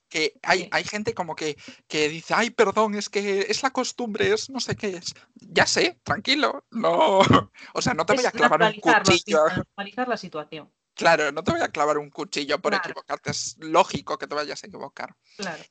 Que 0.10 0.34
hay, 0.42 0.68
hay 0.72 0.84
gente 0.84 1.14
como 1.14 1.36
que, 1.36 1.58
que, 1.88 2.10
dice, 2.10 2.34
ay, 2.34 2.50
perdón, 2.50 2.96
es 2.96 3.10
que 3.10 3.42
es 3.50 3.62
la 3.62 3.72
costumbre, 3.72 4.34
es 4.34 4.50
no 4.50 4.60
sé 4.60 4.76
qué 4.76 4.98
es. 4.98 5.14
Ya 5.36 5.66
sé, 5.66 6.00
tranquilo, 6.04 6.66
no. 6.72 7.20
O 7.74 7.82
sea, 7.82 7.94
no 7.94 8.06
te 8.06 8.14
voy 8.14 8.26
a 8.26 8.32
clavar 8.32 8.62
un 8.64 8.80
cuchillo. 8.80 9.46
Normalizar 9.48 10.08
la 10.08 10.18
situación. 10.18 10.72
Claro, 10.96 11.32
no 11.32 11.44
te 11.44 11.52
voy 11.52 11.62
a 11.62 11.70
clavar 11.70 12.00
un 12.00 12.10
cuchillo 12.10 12.60
por 12.60 12.74
equivocarte, 12.74 13.30
es 13.30 13.56
lógico 13.60 14.18
que 14.18 14.26
te 14.26 14.34
vayas 14.34 14.64
a 14.64 14.68
equivocar. 14.68 15.16
Claro. 15.38 15.64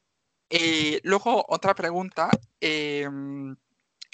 Eh, 0.48 1.00
luego, 1.02 1.44
otra 1.48 1.74
pregunta 1.74 2.30
em, 2.60 3.56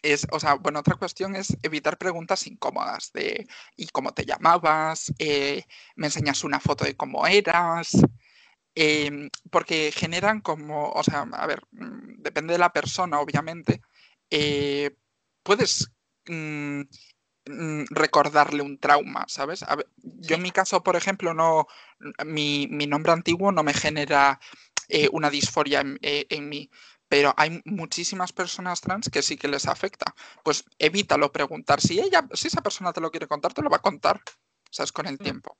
es, 0.03 0.27
o 0.33 0.41
sea, 0.41 0.55
bueno, 0.55 0.81
otra 0.81 0.97
cuestión 0.97 1.37
es 1.37 1.57
evitar 1.63 1.99
preguntas 1.99 2.47
incómodas 2.47 3.13
de 3.13 3.47
¿y 3.77 3.87
cómo 3.89 4.13
te 4.13 4.25
llamabas? 4.27 5.13
Eh, 5.19 5.65
¿Me 5.97 6.09
enseñas 6.09 6.45
una 6.45 6.61
foto 6.61 6.85
de 6.85 6.97
cómo 6.97 7.27
eras? 7.27 7.93
Em, 8.75 9.31
porque 9.51 9.93
generan 9.93 10.41
como, 10.41 10.91
o 10.93 11.03
sea, 11.03 11.23
a 11.33 11.47
ver, 11.47 11.63
mm, 11.73 12.23
depende 12.23 12.55
de 12.55 12.59
la 12.59 12.73
persona, 12.73 13.21
obviamente, 13.21 13.83
eh, 14.31 14.97
puedes 15.43 15.91
mm, 16.27 16.83
mm, 17.47 17.85
recordarle 17.91 18.63
un 18.63 18.79
trauma, 18.79 19.25
¿sabes? 19.29 19.65
yo 20.03 20.37
en 20.37 20.43
mi 20.43 20.51
caso, 20.53 20.83
por 20.83 20.97
ejemplo, 20.97 21.35
no, 21.35 21.67
mi, 22.25 22.69
mi 22.71 22.87
nombre 22.87 23.13
antiguo 23.13 23.53
no 23.53 23.63
me 23.63 23.75
genera 23.75 24.41
eh, 24.89 25.09
una 25.13 25.31
disforia 25.31 25.83
eh, 26.03 26.27
en, 26.29 26.49
mí. 26.49 26.71
Pero 27.13 27.35
hay 27.37 27.61
muchísimas 27.67 28.33
personas 28.33 28.81
trans 28.81 29.11
que 29.11 29.21
sí 29.21 29.37
que 29.37 29.47
les 29.47 29.69
afecta. 29.69 30.15
Pues 30.43 30.65
evítalo 30.79 31.31
preguntar. 31.31 31.79
Si 31.79 32.01
ella, 32.01 32.27
si 32.33 32.49
esa 32.49 32.63
persona 32.63 32.91
te 32.95 33.03
lo 33.03 33.11
quiere 33.11 33.27
contar, 33.27 33.53
te 33.53 33.61
lo 33.61 33.69
va 33.69 33.77
a 33.77 33.83
contar. 33.83 34.19
¿Sabes? 34.71 34.93
Con 34.93 35.07
el 35.07 35.17
mm. 35.17 35.19
tiempo. 35.19 35.59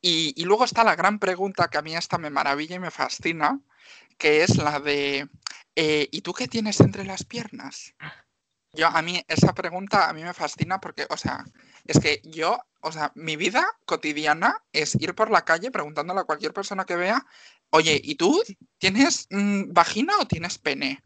Y, 0.00 0.44
luego 0.44 0.64
está 0.64 0.84
la 0.84 0.94
gran 0.94 1.18
pregunta 1.18 1.66
que 1.66 1.78
a 1.78 1.82
mí 1.82 1.96
esta 1.96 2.18
me 2.18 2.30
maravilla 2.30 2.76
y 2.76 2.78
me 2.78 2.92
fascina, 2.92 3.58
que 4.16 4.44
es 4.44 4.58
la 4.58 4.78
de 4.78 5.28
eh, 5.74 6.08
¿y 6.12 6.20
tú 6.20 6.34
qué 6.34 6.46
tienes 6.46 6.78
entre 6.78 7.04
las 7.04 7.24
piernas? 7.24 7.92
Yo, 8.72 8.86
a 8.86 9.02
mí, 9.02 9.24
esa 9.26 9.52
pregunta 9.52 10.08
a 10.08 10.12
mí 10.12 10.22
me 10.22 10.34
fascina 10.34 10.80
porque, 10.80 11.04
o 11.10 11.16
sea, 11.16 11.44
es 11.84 11.98
que 11.98 12.22
yo, 12.22 12.60
o 12.80 12.92
sea, 12.92 13.10
mi 13.16 13.34
vida 13.34 13.66
cotidiana 13.86 14.62
es 14.72 14.94
ir 14.94 15.16
por 15.16 15.32
la 15.32 15.44
calle 15.44 15.72
preguntándole 15.72 16.20
a 16.20 16.24
cualquier 16.24 16.52
persona 16.52 16.84
que 16.84 16.94
vea, 16.94 17.26
oye, 17.70 18.00
¿y 18.02 18.14
tú 18.14 18.42
tienes 18.78 19.26
mm, 19.30 19.72
vagina 19.72 20.18
o 20.18 20.26
tienes 20.26 20.58
pene? 20.58 21.02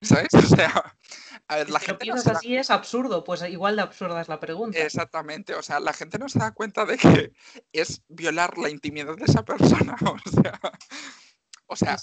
¿Sabes? 0.00 0.28
O 0.52 0.56
sea, 0.56 0.96
a 1.48 1.56
ver, 1.56 1.70
la 1.70 1.80
gente. 1.80 2.06
no 2.06 2.14
así 2.14 2.56
es 2.56 2.70
absurdo, 2.70 3.24
pues 3.24 3.42
igual 3.42 3.76
de 3.76 3.82
absurda 3.82 4.20
es 4.20 4.28
la 4.28 4.38
pregunta. 4.38 4.78
Exactamente, 4.78 5.54
o 5.54 5.62
sea, 5.62 5.80
la 5.80 5.92
gente 5.92 6.18
no 6.18 6.28
se 6.28 6.38
da 6.38 6.52
cuenta 6.52 6.84
de 6.84 6.96
que 6.96 7.32
es 7.72 8.02
violar 8.08 8.58
la 8.58 8.70
intimidad 8.70 9.16
de 9.16 9.24
esa 9.24 9.44
persona. 9.44 9.96
O 10.14 10.30
sea, 10.30 10.60
o 11.66 11.76
sea 11.76 11.96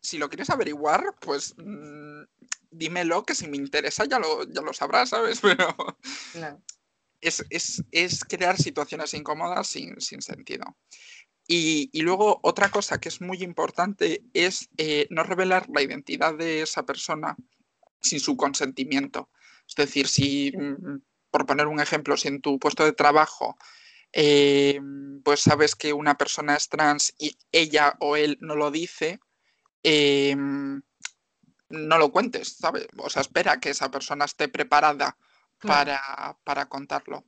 si, 0.00 0.18
lo 0.18 0.28
quieres 0.28 0.50
averiguar, 0.50 1.14
pues 1.20 1.54
mm, 1.56 2.22
dímelo, 2.70 3.24
que 3.24 3.34
si 3.34 3.46
me 3.48 3.56
interesa 3.56 4.04
ya 4.04 4.18
lo, 4.18 4.44
ya 4.44 4.62
lo 4.62 4.72
sabrás, 4.72 5.10
¿sabes? 5.10 5.40
Pero. 5.42 5.76
Es, 7.20 8.24
crear 8.28 8.56
situaciones 8.56 9.14
incómodas 9.14 9.68
sin, 9.68 10.00
sin 10.00 10.22
sentido. 10.22 10.64
Y, 11.46 11.90
luego 12.00 12.40
otra 12.42 12.70
cosa 12.70 12.98
que 12.98 13.08
es 13.08 13.20
muy 13.20 13.42
importante 13.42 14.22
es 14.32 14.68
eh, 14.78 15.06
no 15.10 15.22
revelar 15.22 15.66
la 15.68 15.82
identidad 15.82 16.34
de 16.36 16.62
esa 16.62 16.84
persona 16.84 17.36
sin 18.00 18.20
su 18.20 18.36
consentimiento. 18.36 19.28
Es 19.68 19.74
decir, 19.74 20.08
si, 20.08 20.52
mm, 20.56 21.00
por 21.30 21.46
poner 21.46 21.66
un 21.66 21.80
ejemplo, 21.80 22.16
si 22.16 22.28
en 22.28 22.40
tu 22.40 22.58
puesto 22.58 22.84
de 22.84 22.92
trabajo 22.92 23.56
eh, 24.12 24.78
pues 25.24 25.40
sabes 25.40 25.74
que 25.74 25.92
una 25.92 26.18
persona 26.18 26.54
es 26.54 26.68
trans 26.68 27.14
y 27.18 27.36
ella 27.50 27.96
o 28.00 28.16
él 28.16 28.36
no 28.40 28.56
lo 28.56 28.70
dice, 28.70 29.20
eh, 29.82 30.36
no 30.36 31.98
lo 31.98 32.12
cuentes, 32.12 32.56
¿sabes? 32.58 32.86
O 32.98 33.08
sea, 33.08 33.22
espera 33.22 33.58
que 33.58 33.70
esa 33.70 33.90
persona 33.90 34.26
esté 34.26 34.48
preparada 34.48 35.16
para, 35.60 36.36
para 36.44 36.66
contarlo 36.66 37.24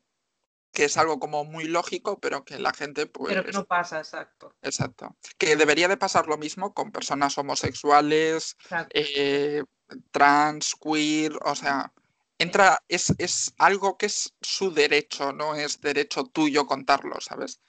que 0.75 0.85
es 0.85 0.97
algo 0.99 1.19
como 1.19 1.45
muy 1.45 1.64
lógico, 1.64 2.19
pero 2.19 2.45
que 2.45 2.59
la 2.59 2.75
gente 2.75 3.07
pues... 3.07 3.33
Pero 3.33 3.45
que 3.45 3.52
no 3.52 3.64
pasa, 3.64 3.99
exacto. 3.99 4.54
Exacto. 4.61 5.16
Que 5.38 5.57
debería 5.57 5.88
de 5.88 5.97
pasar 5.97 6.26
lo 6.26 6.37
mismo 6.37 6.75
con 6.75 6.90
personas 6.90 7.38
homosexuales, 7.38 8.57
eh, 8.90 9.62
trans, 10.11 10.75
queer, 10.75 11.33
o 11.45 11.54
sea, 11.54 11.93
entra, 12.38 12.83
es, 12.88 13.14
es 13.19 13.54
algo 13.59 13.97
que 13.97 14.07
es 14.07 14.35
su 14.40 14.75
derecho, 14.75 15.33
no 15.33 15.54
es 15.54 15.81
derecho 15.81 16.25
tuyo 16.25 16.66
contarlo, 16.66 17.21
¿sabes? 17.21 17.61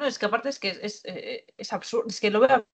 No, 0.00 0.06
es 0.06 0.18
que 0.18 0.24
aparte 0.24 0.48
es 0.48 0.58
que 0.58 0.78
es, 0.80 1.02
eh, 1.04 1.44
es, 1.58 1.74
absurdo, 1.74 2.08
es 2.08 2.20
que 2.20 2.30
lo 2.30 2.40
veo 2.40 2.66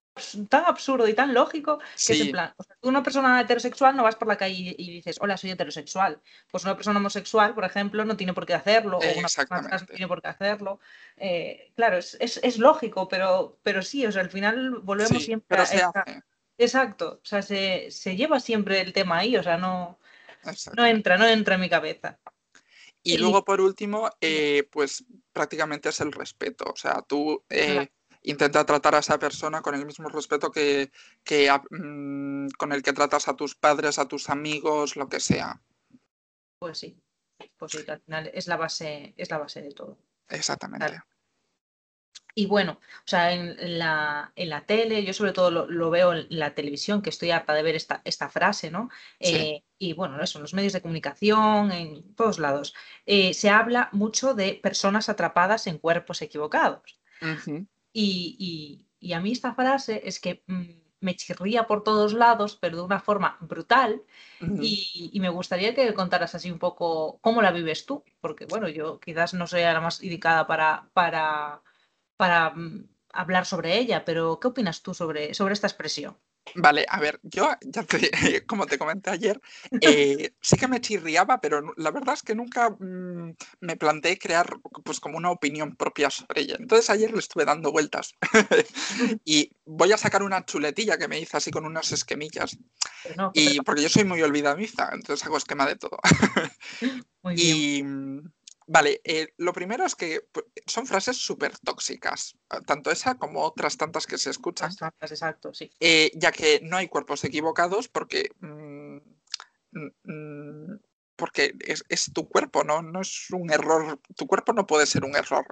tan 0.47 0.63
absurdo 0.63 1.05
y 1.09 1.13
tan 1.13 1.33
lógico 1.33 1.77
que 1.77 2.13
es 2.13 2.21
en 2.21 2.31
plan, 2.31 2.53
tú 2.79 2.87
una 2.87 3.03
persona 3.03 3.41
heterosexual 3.41 3.97
no 3.97 4.03
vas 4.03 4.15
por 4.15 4.29
la 4.29 4.37
calle 4.37 4.73
y, 4.77 4.91
dices, 4.93 5.17
hola, 5.19 5.35
soy 5.35 5.51
heterosexual. 5.51 6.21
Pues 6.49 6.63
una 6.63 6.77
persona 6.77 6.99
homosexual, 6.99 7.53
por 7.53 7.65
ejemplo, 7.65 8.05
no 8.05 8.15
tiene 8.15 8.33
por 8.33 8.45
qué 8.45 8.53
hacerlo, 8.53 8.99
o 8.99 9.01
una 9.01 9.27
persona 9.27 9.61
trans 9.61 9.81
no 9.81 9.87
tiene 9.87 10.07
por 10.07 10.21
qué 10.21 10.29
hacerlo. 10.29 10.79
Eh, 11.17 11.73
claro, 11.75 11.97
es, 11.97 12.15
es, 12.17 12.57
lógico, 12.59 13.09
pero, 13.09 13.59
pero 13.61 13.81
sí, 13.81 14.05
o 14.05 14.11
sea, 14.13 14.21
al 14.21 14.31
final 14.31 14.79
volvemos 14.79 15.21
siempre 15.21 15.57
a... 15.57 16.05
Exacto, 16.57 17.19
o 17.21 17.25
sea, 17.25 17.41
se, 17.41 17.91
se, 17.91 18.15
lleva 18.15 18.39
siempre 18.39 18.79
el 18.79 18.93
tema 18.93 19.17
ahí, 19.17 19.35
o 19.35 19.43
sea, 19.43 19.57
no, 19.57 19.99
no 20.77 20.85
entra, 20.85 21.17
no 21.17 21.27
entra 21.27 21.55
en 21.55 21.61
mi 21.61 21.69
cabeza. 21.69 22.17
Y, 23.03 23.17
luego, 23.17 23.45
por 23.45 23.61
último, 23.61 24.09
eh, 24.21 24.67
pues 24.71 25.05
prácticamente 25.37 25.89
es 25.89 26.01
el 26.01 26.11
respeto. 26.11 26.65
O 26.65 26.75
sea, 26.75 27.03
tú 27.07 27.43
eh, 27.49 27.87
intenta 28.23 28.65
tratar 28.65 28.95
a 28.95 28.99
esa 28.99 29.19
persona 29.19 29.61
con 29.61 29.75
el 29.75 29.85
mismo 29.85 30.09
respeto 30.09 30.51
que, 30.51 30.89
mm, 31.69 32.47
con 32.57 32.71
el 32.71 32.81
que 32.81 32.93
tratas 32.93 33.27
a 33.27 33.35
tus 33.35 33.53
padres, 33.55 33.99
a 33.99 34.07
tus 34.07 34.29
amigos, 34.31 34.95
lo 34.95 35.07
que 35.07 35.19
sea. 35.19 35.61
Pues 36.59 36.79
sí, 36.79 36.99
pues 37.55 37.71
sí, 37.71 37.85
al 37.87 38.01
final 38.01 38.31
es 38.33 38.47
la 38.47 38.57
base, 38.57 39.13
es 39.15 39.29
la 39.29 39.37
base 39.37 39.61
de 39.61 39.71
todo. 39.71 39.99
Exactamente. 40.29 40.99
Y 42.37 42.45
bueno, 42.45 42.73
o 42.73 43.07
sea, 43.07 43.33
en 43.33 43.79
la, 43.79 44.31
en 44.35 44.49
la 44.49 44.63
tele, 44.63 45.03
yo 45.03 45.11
sobre 45.11 45.33
todo 45.33 45.49
lo, 45.49 45.89
veo 45.89 46.13
en 46.13 46.27
la 46.29 46.53
televisión, 46.53 47.01
que 47.01 47.09
estoy 47.09 47.31
harta 47.31 47.55
de 47.55 47.63
ver 47.63 47.73
esta, 47.73 48.03
esta 48.05 48.29
frase, 48.29 48.69
¿no? 48.69 48.91
Eh, 49.19 49.63
y 49.79 49.93
bueno, 49.93 50.21
eso, 50.21 50.37
en 50.37 50.43
los 50.43 50.53
medios 50.53 50.73
de 50.73 50.83
comunicación, 50.83 51.71
en 51.71 52.13
todos 52.13 52.37
lados, 52.37 52.75
eh, 53.07 53.33
se 53.33 53.49
habla 53.49 53.89
mucho 53.91 54.35
de 54.35 54.53
personas 54.53 55.09
atrapadas 55.09 55.65
en 55.65 55.79
cuerpos 55.79 56.21
equivocados. 56.21 56.99
y, 57.91 58.85
a 59.15 59.19
mí 59.19 59.31
esta 59.31 59.55
frase 59.55 60.03
es 60.05 60.19
que 60.19 60.43
mm, 60.45 60.65
me 60.99 61.15
chirría 61.15 61.65
por 61.65 61.81
todos 61.83 62.13
lados, 62.13 62.55
pero 62.61 62.77
de 62.77 62.83
una 62.83 62.99
forma 62.99 63.39
brutal. 63.41 64.03
y, 64.61 65.09
y, 65.11 65.19
me 65.21 65.29
gustaría 65.29 65.73
que 65.73 65.91
contaras 65.95 66.35
así 66.35 66.51
un 66.51 66.59
poco 66.59 67.17
cómo 67.19 67.41
la 67.41 67.49
vives 67.49 67.87
tú, 67.87 68.03
porque 68.21 68.45
bueno, 68.45 68.69
yo 68.69 68.99
quizás 68.99 69.33
no 69.33 69.47
sea 69.47 69.73
la 69.73 69.81
más 69.81 70.03
indicada 70.03 70.45
para, 70.45 70.87
para 70.93 71.63
para 72.17 72.49
mm, 72.49 72.87
hablar 73.13 73.45
sobre 73.45 73.77
ella, 73.77 74.03
pero 74.05 74.39
¿qué 74.39 74.47
opinas 74.47 74.81
tú 74.81 74.93
sobre, 74.93 75.33
sobre 75.33 75.53
esta 75.53 75.67
expresión? 75.67 76.17
Vale, 76.55 76.85
a 76.87 76.99
ver, 76.99 77.19
yo 77.23 77.49
ya 77.61 77.83
te, 77.83 78.11
como 78.47 78.65
te 78.65 78.77
comenté 78.77 79.09
ayer, 79.09 79.41
eh, 79.81 80.31
sí 80.41 80.57
que 80.57 80.67
me 80.67 80.81
chirriaba, 80.81 81.39
pero 81.41 81.73
la 81.75 81.91
verdad 81.91 82.13
es 82.13 82.23
que 82.23 82.35
nunca 82.35 82.69
mm, 82.69 83.35
me 83.61 83.75
planteé 83.75 84.17
crear 84.17 84.57
pues 84.83 84.99
como 84.99 85.17
una 85.17 85.31
opinión 85.31 85.75
propia 85.75 86.09
sobre 86.09 86.41
ella. 86.41 86.55
Entonces 86.59 86.89
ayer 86.89 87.11
le 87.11 87.19
estuve 87.19 87.45
dando 87.45 87.71
vueltas 87.71 88.15
y 89.25 89.51
voy 89.65 89.91
a 89.91 89.97
sacar 89.97 90.23
una 90.23 90.45
chuletilla 90.45 90.97
que 90.97 91.07
me 91.07 91.19
hice 91.19 91.37
así 91.37 91.51
con 91.51 91.65
unas 91.65 91.91
esquemillas. 91.91 92.57
y 93.33 93.59
porque 93.61 93.83
yo 93.83 93.89
soy 93.89 94.05
muy 94.05 94.21
olvidadiza, 94.21 94.89
entonces 94.93 95.25
hago 95.25 95.37
esquema 95.37 95.65
de 95.65 95.75
todo. 95.75 95.99
y, 97.35 97.83
Vale, 98.69 98.99
eh, 99.05 99.29
lo 99.37 99.53
primero 99.53 99.85
es 99.85 99.95
que 99.95 100.27
pues, 100.29 100.45
son 100.65 100.85
frases 100.85 101.15
súper 101.15 101.57
tóxicas, 101.59 102.37
ah, 102.49 102.59
tanto 102.59 102.91
esa 102.91 103.15
como 103.15 103.41
otras 103.41 103.77
tantas 103.77 104.05
que 104.05 104.17
se 104.17 104.29
escuchan. 104.29 104.71
exacto, 104.99 105.53
sí. 105.53 105.71
Eh, 105.79 106.11
ya 106.15 106.33
que 106.33 106.59
no 106.61 106.75
hay 106.75 106.89
cuerpos 106.89 107.23
equivocados 107.23 107.87
porque, 107.87 108.29
mm, 108.41 108.97
mm, 109.71 110.79
porque 111.15 111.55
es, 111.65 112.11
tu 112.13 112.27
cuerpo, 112.27 112.65
¿no? 112.65 112.81
no 112.81 112.99
es 112.99 113.27
un 113.31 113.49
error. 113.51 114.01
Tu 114.17 114.27
cuerpo 114.27 114.51
no 114.51 114.67
puede 114.67 114.85
ser 114.85 115.05
un 115.05 115.15
error. 115.15 115.45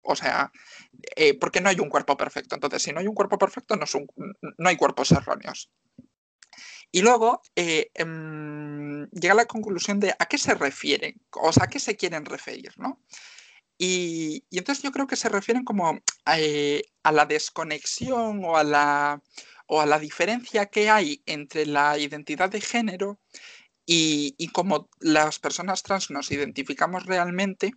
O 0.00 0.16
sea, 0.16 0.50
eh, 1.16 1.38
porque 1.38 1.60
no 1.60 1.68
hay 1.68 1.78
un 1.80 1.90
cuerpo 1.90 2.16
perfecto. 2.16 2.54
Entonces, 2.54 2.82
si 2.82 2.92
no 2.92 3.00
hay 3.00 3.06
un 3.06 3.14
cuerpo 3.14 3.36
perfecto, 3.36 3.76
no, 3.76 3.84
no 4.56 4.68
hay 4.68 4.76
cuerpos 4.76 5.12
erróneos. 5.12 5.70
Y 6.90 7.02
luego 7.02 7.42
eh, 7.54 7.90
em, 7.94 9.08
llega 9.10 9.32
a 9.32 9.36
la 9.36 9.46
conclusión 9.46 10.00
de 10.00 10.14
a 10.18 10.26
qué 10.26 10.38
se 10.38 10.54
refieren, 10.54 11.20
o 11.32 11.52
sea, 11.52 11.64
a 11.64 11.68
qué 11.68 11.78
se 11.80 11.96
quieren 11.96 12.24
referir, 12.24 12.72
¿no? 12.78 13.02
Y, 13.78 14.44
entonces 14.50 14.82
yo 14.82 14.90
creo 14.90 15.06
que 15.06 15.16
se 15.16 15.28
refieren 15.28 15.64
como 15.64 16.00
eh, 16.36 16.82
a 17.02 17.12
la 17.12 17.26
desconexión 17.26 18.44
o 18.44 18.56
a 18.56 18.64
la, 18.64 19.22
o 19.66 19.80
a 19.80 19.86
la 19.86 19.98
diferencia 19.98 20.66
que 20.66 20.90
hay 20.90 21.22
entre 21.26 21.66
la 21.66 21.98
identidad 21.98 22.50
de 22.50 22.60
género 22.60 23.20
y, 23.86 24.34
y 24.38 24.48
cómo 24.48 24.90
las 25.00 25.38
personas 25.38 25.82
trans 25.82 26.10
nos 26.10 26.30
identificamos 26.32 27.06
realmente 27.06 27.72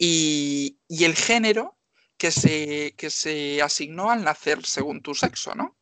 y, 0.00 0.78
el 0.88 1.14
género 1.14 1.76
que 2.16 2.30
se, 2.30 2.94
que 2.96 3.10
se 3.10 3.60
asignó 3.60 4.10
al 4.10 4.24
nacer 4.24 4.64
según 4.64 5.02
tu 5.02 5.14
sexo, 5.14 5.54
¿no? 5.54 5.76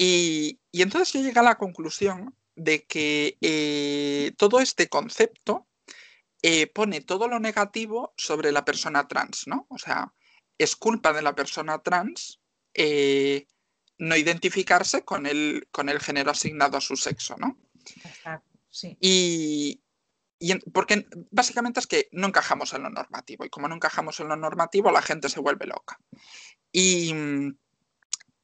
Y, 0.00 0.60
entonces 0.72 1.12
yo 1.12 1.20
llegué 1.20 1.40
a 1.40 1.42
la 1.42 1.58
conclusión 1.58 2.32
de 2.54 2.84
que 2.84 3.36
eh, 3.40 4.32
todo 4.38 4.60
este 4.60 4.88
concepto 4.88 5.66
eh, 6.40 6.68
pone 6.68 7.00
todo 7.00 7.26
lo 7.26 7.40
negativo 7.40 8.14
sobre 8.16 8.52
la 8.52 8.64
persona 8.64 9.08
trans, 9.08 9.48
¿no? 9.48 9.66
O 9.70 9.76
sea, 9.76 10.14
es 10.56 10.76
culpa 10.76 11.12
de 11.12 11.22
la 11.22 11.34
persona 11.34 11.82
trans 11.82 12.40
eh, 12.74 13.48
no 13.98 14.14
identificarse 14.14 15.04
con 15.04 15.26
el, 15.26 15.66
con 15.72 15.88
el 15.88 15.98
género 15.98 16.30
asignado 16.30 16.76
a 16.76 16.80
su 16.80 16.94
sexo, 16.94 17.34
¿no? 17.36 17.58
sí. 18.70 18.96
Y, 19.00 19.82
y 20.38 20.54
porque 20.70 21.06
básicamente 21.32 21.80
es 21.80 21.88
que 21.88 22.08
no 22.12 22.28
encajamos 22.28 22.72
en 22.72 22.84
lo 22.84 22.90
normativo 22.90 23.44
y 23.44 23.50
como 23.50 23.66
no 23.66 23.74
encajamos 23.74 24.20
en 24.20 24.28
lo 24.28 24.36
normativo 24.36 24.92
la 24.92 25.02
gente 25.02 25.28
se 25.28 25.40
vuelve 25.40 25.66
loca. 25.66 25.98
Y, 26.70 27.12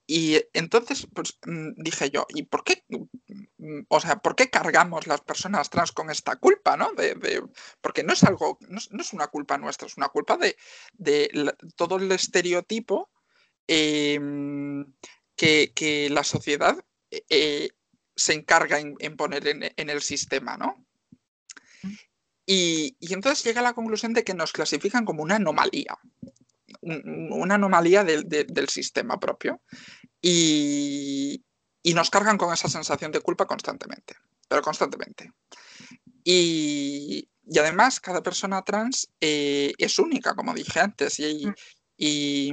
y 0.06 0.42
entonces, 0.52 1.06
pues 1.14 1.38
mm, 1.46 1.70
dije 1.76 2.10
yo, 2.10 2.26
¿y 2.34 2.42
por 2.42 2.62
qué? 2.62 2.84
Mm, 3.58 3.80
o 3.88 4.00
sea, 4.00 4.16
¿por 4.16 4.36
qué 4.36 4.50
cargamos 4.50 5.06
las 5.06 5.22
personas 5.22 5.70
trans 5.70 5.92
con 5.92 6.10
esta 6.10 6.36
culpa, 6.36 6.76
no? 6.76 6.92
De, 6.92 7.42
porque 7.80 8.02
no 8.02 8.12
es 8.12 8.22
algo, 8.24 8.58
no 8.68 8.78
es, 8.78 9.12
una 9.14 9.28
culpa 9.28 9.56
nuestra, 9.56 9.86
es 9.86 9.96
una 9.96 10.08
culpa 10.08 10.36
de, 10.36 10.56
todo 11.76 11.96
el 11.96 12.12
estereotipo 12.12 13.10
em, 13.66 14.84
que, 15.36 16.08
la 16.10 16.22
sociedad 16.24 16.76
eh, 17.10 17.24
eh, 17.30 17.68
se 18.14 18.34
encarga 18.34 18.78
en, 18.80 19.16
poner 19.16 19.48
en, 19.48 19.90
el 19.90 20.02
sistema, 20.02 20.56
¿no? 20.58 20.84
Y, 22.46 22.96
y 23.00 23.14
entonces 23.14 23.42
llega 23.42 23.60
a 23.60 23.64
la 23.64 23.72
conclusión 23.72 24.12
de 24.12 24.22
que 24.22 24.34
nos 24.34 24.52
clasifican 24.52 25.06
como 25.06 25.22
una 25.22 25.36
anomalía 25.36 25.98
una 26.84 27.54
anomalía 27.54 28.04
del 28.04 28.68
sistema 28.68 29.18
propio 29.18 29.60
y, 30.20 31.44
nos 31.94 32.10
cargan 32.10 32.38
con 32.38 32.52
esa 32.52 32.68
sensación 32.68 33.12
de 33.12 33.20
culpa 33.20 33.46
constantemente, 33.46 34.14
pero 34.48 34.62
constantemente. 34.62 35.32
Y, 36.24 37.28
además, 37.58 38.00
cada 38.00 38.22
persona 38.22 38.62
trans 38.62 39.10
eh, 39.20 39.74
es 39.76 39.98
única, 39.98 40.34
como 40.34 40.54
dije 40.54 40.80
antes, 40.80 41.20
y, 41.20 41.46
mm. 41.46 41.54
y, 41.98 42.52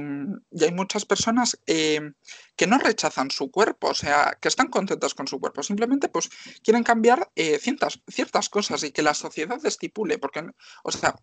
hay 0.60 0.72
muchas 0.72 1.06
personas 1.06 1.58
eh, 1.66 2.12
que 2.56 2.66
no 2.66 2.76
rechazan 2.78 3.30
su 3.30 3.50
cuerpo, 3.50 3.88
o 3.88 3.94
sea, 3.94 4.36
que 4.38 4.48
están 4.48 4.68
contentas 4.68 5.14
con 5.14 5.26
su 5.26 5.40
cuerpo, 5.40 5.62
simplemente 5.62 6.08
pues 6.08 6.28
quieren 6.62 6.84
cambiar 6.84 7.30
eh, 7.34 7.58
ciertas, 7.58 8.00
ciertas 8.08 8.50
cosas 8.50 8.84
y 8.84 8.92
que 8.92 9.02
la 9.02 9.14
sociedad 9.14 9.64
estipule, 9.64 10.18
porque, 10.18 10.44
o 10.84 10.92
sea, 10.92 11.14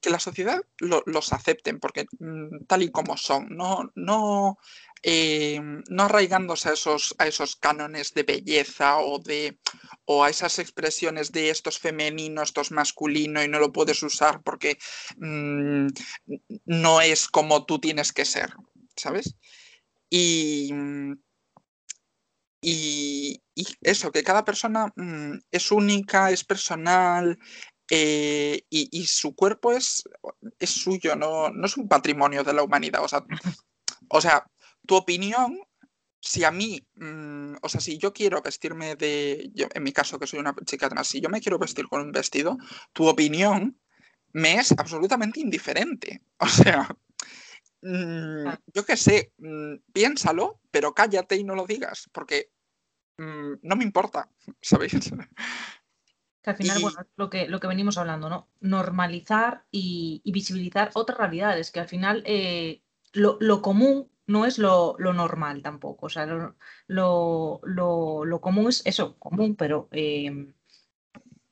que 0.00 0.10
la 0.10 0.18
sociedad 0.18 0.60
los 0.78 1.32
acepten, 1.32 1.80
porque 1.80 2.06
mm, 2.18 2.64
tal 2.66 2.82
y 2.82 2.90
como 2.90 3.16
son, 3.16 3.48
no, 3.50 3.90
no, 3.94 4.58
eh, 5.02 5.60
no 5.88 6.02
arraigándose 6.02 6.68
a 6.68 6.72
esos, 6.72 7.14
a 7.18 7.26
esos 7.26 7.56
cánones 7.56 8.12
de 8.14 8.22
belleza 8.22 8.98
o, 8.98 9.18
de, 9.18 9.58
o 10.04 10.24
a 10.24 10.30
esas 10.30 10.58
expresiones 10.58 11.32
de 11.32 11.50
esto 11.50 11.70
es 11.70 11.78
femenino, 11.78 12.42
esto 12.42 12.60
es 12.60 12.70
masculino 12.70 13.42
y 13.42 13.48
no 13.48 13.58
lo 13.58 13.72
puedes 13.72 14.02
usar 14.02 14.42
porque 14.42 14.78
mm, 15.16 15.88
no 16.66 17.00
es 17.00 17.28
como 17.28 17.64
tú 17.64 17.78
tienes 17.78 18.12
que 18.12 18.24
ser, 18.24 18.52
¿sabes? 18.96 19.36
Y, 20.10 20.70
y, 22.62 23.42
eso, 23.82 24.10
que 24.12 24.22
cada 24.22 24.44
persona 24.44 24.92
mm, 24.96 25.38
es 25.50 25.70
única, 25.70 26.30
es 26.30 26.44
personal, 26.44 27.38
eh, 27.90 28.62
y, 28.70 29.06
su 29.06 29.34
cuerpo 29.34 29.72
es, 29.72 30.04
es 30.58 30.70
suyo, 30.70 31.16
no, 31.16 31.50
no, 31.50 31.66
es 31.66 31.76
un 31.76 31.88
patrimonio 31.88 32.44
de 32.44 32.52
la 32.52 32.62
humanidad. 32.62 33.02
O 33.02 33.08
sea, 33.08 33.24
o 34.08 34.20
sea 34.20 34.46
tu 34.86 34.96
opinión, 34.96 35.58
si 36.20 36.44
a 36.44 36.50
mí, 36.50 36.86
mm, 36.94 37.56
o 37.62 37.68
sea, 37.68 37.80
si 37.80 37.98
yo 37.98 38.12
quiero 38.12 38.42
vestirme 38.42 38.96
de, 38.96 39.50
yo, 39.54 39.66
en 39.74 39.82
mi 39.82 39.92
caso 39.92 40.18
que 40.18 40.26
soy 40.26 40.38
una 40.38 40.54
chica 40.64 40.88
trans, 40.88 41.08
si 41.08 41.20
yo 41.20 41.28
me 41.28 41.40
quiero 41.40 41.58
vestir 41.58 41.86
con 41.88 42.02
un 42.02 42.12
vestido, 42.12 42.58
tu 42.92 43.06
opinión 43.06 43.78
me 44.32 44.54
es 44.54 44.72
absolutamente 44.72 45.40
indiferente. 45.40 46.22
O 46.38 46.48
sea, 46.48 46.88
mm, 47.82 48.48
yo 48.74 48.84
qué 48.84 48.96
sé, 48.96 49.32
mm, 49.38 49.76
piénsalo, 49.92 50.60
pero 50.70 50.94
cállate 50.94 51.36
y 51.36 51.44
no 51.44 51.54
lo 51.54 51.66
digas, 51.66 52.08
porque 52.12 52.50
no 53.18 53.76
me 53.76 53.84
importa, 53.84 54.30
¿sabéis? 54.62 55.12
Que 56.42 56.50
al 56.50 56.56
final, 56.56 56.78
bueno, 56.80 56.98
lo 57.16 57.28
que, 57.28 57.48
lo 57.48 57.60
que 57.60 57.66
venimos 57.66 57.98
hablando, 57.98 58.30
¿no? 58.30 58.48
Normalizar 58.60 59.64
y, 59.70 60.22
visibilizar 60.24 60.90
otras 60.94 61.18
realidades, 61.18 61.70
que 61.70 61.80
al 61.80 61.88
final 61.88 62.22
eh, 62.24 62.82
lo, 63.12 63.62
común 63.62 64.10
no 64.26 64.46
es 64.46 64.58
lo, 64.58 64.96
normal 64.98 65.62
tampoco. 65.62 66.06
O 66.06 66.08
sea, 66.08 66.26
lo, 66.26 67.60
lo, 67.62 68.40
común 68.40 68.68
es 68.68 68.82
eso, 68.86 69.18
común, 69.18 69.54
pero 69.56 69.88
em, 69.92 70.54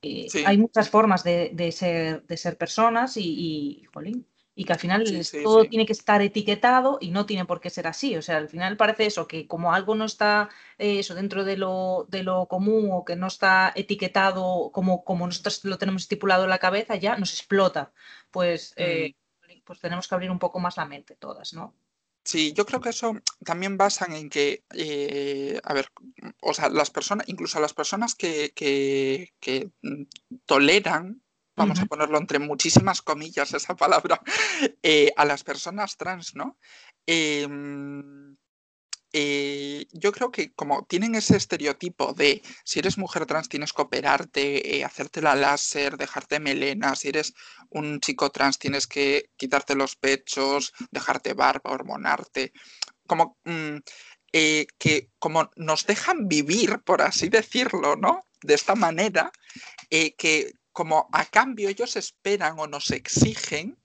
eh, 0.01 0.27
hay 0.45 0.57
muchas 0.57 0.89
formas 0.89 1.23
de, 1.23 1.71
ser, 1.71 2.25
de 2.25 2.37
ser 2.37 2.57
personas 2.57 3.17
y, 3.17 3.81
y 3.81 3.85
jolín, 3.93 4.25
y 4.59 4.65
que 4.65 4.73
al 4.73 4.79
final 4.79 5.05
todo 5.41 5.63
tiene 5.63 5.85
que 5.85 5.93
estar 5.93 6.21
etiquetado 6.21 6.97
y 6.99 7.11
no 7.11 7.25
tiene 7.25 7.45
por 7.45 7.61
qué 7.61 7.69
ser 7.69 7.87
así. 7.87 8.17
O 8.17 8.21
sea, 8.21 8.35
al 8.35 8.49
final 8.49 8.75
parece 8.75 9.05
eso, 9.05 9.25
que 9.25 9.47
como 9.47 9.73
algo 9.73 9.95
no 9.95 10.03
está 10.03 10.49
eh, 10.77 10.99
eso 10.99 11.15
dentro 11.15 11.45
de 11.45 11.55
lo, 11.55 12.07
de 12.09 12.23
lo 12.23 12.45
común 12.47 12.89
o 12.91 13.05
que 13.05 13.15
no 13.15 13.27
está 13.27 13.71
etiquetado 13.73 14.69
como, 14.73 15.05
como 15.05 15.25
nosotros 15.25 15.63
lo 15.63 15.77
tenemos 15.77 16.01
estipulado 16.01 16.43
en 16.43 16.49
la 16.49 16.57
cabeza, 16.57 16.97
ya 16.97 17.15
nos 17.15 17.31
explota. 17.31 17.93
Pues, 18.31 18.73
eh, 18.75 19.15
mm. 19.47 19.61
pues 19.63 19.79
tenemos 19.79 20.09
que 20.09 20.15
abrir 20.15 20.29
un 20.29 20.39
poco 20.39 20.59
más 20.59 20.75
la 20.75 20.83
mente 20.83 21.15
todas, 21.15 21.53
¿no? 21.53 21.73
Sí, 22.25 22.51
yo 22.51 22.65
creo 22.65 22.81
que 22.81 22.89
eso 22.89 23.15
también 23.45 23.77
basan 23.77 24.11
en 24.11 24.29
que, 24.29 24.65
eh, 24.75 25.61
a 25.63 25.73
ver, 25.73 25.87
o 26.41 26.53
sea, 26.53 26.67
las 26.67 26.89
personas, 26.91 27.29
incluso 27.29 27.61
las 27.61 27.73
personas 27.73 28.13
que, 28.13 28.51
que, 28.53 29.31
que 29.39 29.69
toleran 30.45 31.21
vamos 31.59 31.79
a 31.81 31.85
ponerlo 31.85 32.17
entre 32.17 32.39
muchísimas 32.39 33.01
comillas 33.01 33.53
esa 33.53 33.75
palabra, 33.75 34.21
eh, 34.81 35.11
a 35.15 35.25
las 35.25 35.43
personas 35.43 35.97
trans, 35.97 36.33
¿no? 36.33 36.57
Em, 37.05 38.37
eh, 39.11 39.85
yo 39.91 40.11
creo 40.11 40.31
que 40.31 40.53
como 40.53 40.85
tienen 40.85 41.15
ese 41.15 41.35
estereotipo 41.35 42.13
de 42.13 42.43
si 42.63 42.79
eres 42.79 42.97
mujer 42.97 43.25
trans 43.25 43.49
tienes 43.49 43.73
que 43.73 43.81
operarte, 43.81 44.77
eh, 44.77 44.85
hacerte 44.85 45.21
la 45.21 45.35
láser, 45.35 45.97
dejarte 45.97 46.39
melena, 46.39 46.95
si 46.95 47.09
eres 47.09 47.33
un 47.69 47.99
chico 47.99 48.29
trans 48.29 48.57
tienes 48.57 48.87
que 48.87 49.31
quitarte 49.35 49.75
los 49.75 49.95
pechos, 49.95 50.73
dejarte 50.91 51.33
barba, 51.33 51.71
hormonarte, 51.71 52.53
como 53.07 53.37
mm, 53.43 53.77
que 54.31 55.09
como 55.17 55.49
nos 55.55 55.87
dejan 55.87 56.27
vivir, 56.27 56.79
por 56.85 57.01
así 57.01 57.29
decirlo, 57.29 57.95
¿no? 57.95 58.21
De 58.41 58.53
esta 58.53 58.75
manera, 58.75 59.31
que 59.89 60.53
como 60.79 61.09
a 61.11 61.25
cambio 61.25 61.67
ellos 61.67 61.97
esperan 61.97 62.57
o 62.57 62.65
nos 62.65 62.91
exigen 62.91 63.77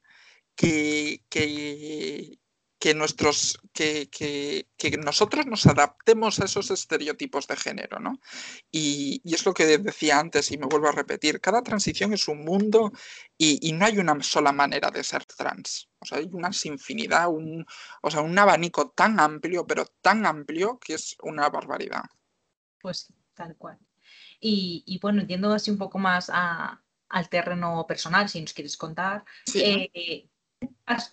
que, 0.55 1.25
que, 1.29 2.95
nuestros, 2.95 3.59
que, 3.73 4.65
nosotros 5.03 5.45
nos 5.47 5.67
adaptemos 5.67 6.39
a 6.39 6.45
esos 6.45 6.71
estereotipos 6.71 7.49
de 7.49 7.57
género, 7.57 7.99
¿no? 7.99 8.21
Y, 8.71 9.21
es 9.25 9.45
lo 9.45 9.53
que 9.53 9.77
decía 9.79 10.21
antes 10.21 10.53
y 10.53 10.57
me 10.57 10.67
vuelvo 10.67 10.87
a 10.87 10.93
repetir, 10.93 11.41
cada 11.41 11.65
transición 11.65 12.13
es 12.13 12.29
un 12.29 12.45
mundo 12.45 12.93
y, 13.37 13.73
no 13.73 13.87
hay 13.87 13.99
una 13.99 14.23
sola 14.23 14.53
manera 14.53 14.93
de 14.93 15.03
ser 15.03 15.25
trans. 15.25 15.89
O 15.99 16.07
sea, 16.07 16.19
hay 16.19 16.31
una 16.31 16.51
infinidad, 16.63 17.29
un, 17.29 17.67
o 18.03 18.09
sea, 18.13 18.21
un 18.21 18.39
abanico 18.39 18.91
tan 18.91 19.19
amplio, 19.19 19.67
pero 19.67 19.85
tan 20.01 20.27
amplio 20.27 20.79
que 20.79 20.95
es 20.95 21.17
una 21.23 21.49
barbaridad. 21.49 22.05
Pues 22.81 23.13
tal 23.35 23.57
cual. 23.57 23.81
Y, 24.39 24.85
y 24.87 24.99
bueno, 25.01 25.27
yendo 25.27 25.53
así 25.53 25.71
un 25.71 25.79
poco 25.79 25.99
más 25.99 26.31
a, 26.33 26.84
al 27.15 27.29
terreno 27.29 27.87
personal, 27.87 28.29
si 28.29 28.41
nos 28.41 28.53
quieres 28.53 28.77
contar. 28.77 29.25
Eh, 29.55 30.29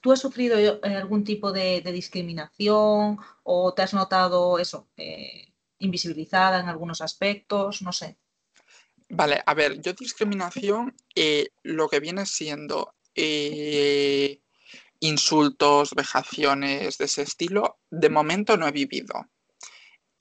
¿Tú 0.01 0.11
has 0.11 0.19
sufrido 0.19 0.57
eh, 0.57 0.79
algún 0.95 1.23
tipo 1.23 1.51
de, 1.51 1.81
discriminación 1.81 3.19
o 3.43 3.73
te 3.75 3.83
has 3.83 3.93
notado 3.93 4.57
eso, 4.57 4.89
eh, 4.97 5.53
invisibilizada 5.77 6.59
en 6.59 6.69
algunos 6.69 7.01
aspectos? 7.01 7.83
No 7.83 7.93
sé. 7.93 8.17
Vale, 9.09 9.43
a 9.45 9.53
ver, 9.53 9.79
yo 9.79 9.93
discriminación, 9.93 10.95
lo 11.61 11.87
que 11.87 11.99
viene 11.99 12.25
siendo 12.25 12.95
insultos, 14.99 15.93
vejaciones 15.93 16.97
de 16.97 17.05
ese 17.05 17.21
estilo, 17.21 17.77
de 17.91 18.09
momento 18.09 18.57
no 18.57 18.67
he 18.67 18.71
vivido. 18.71 19.27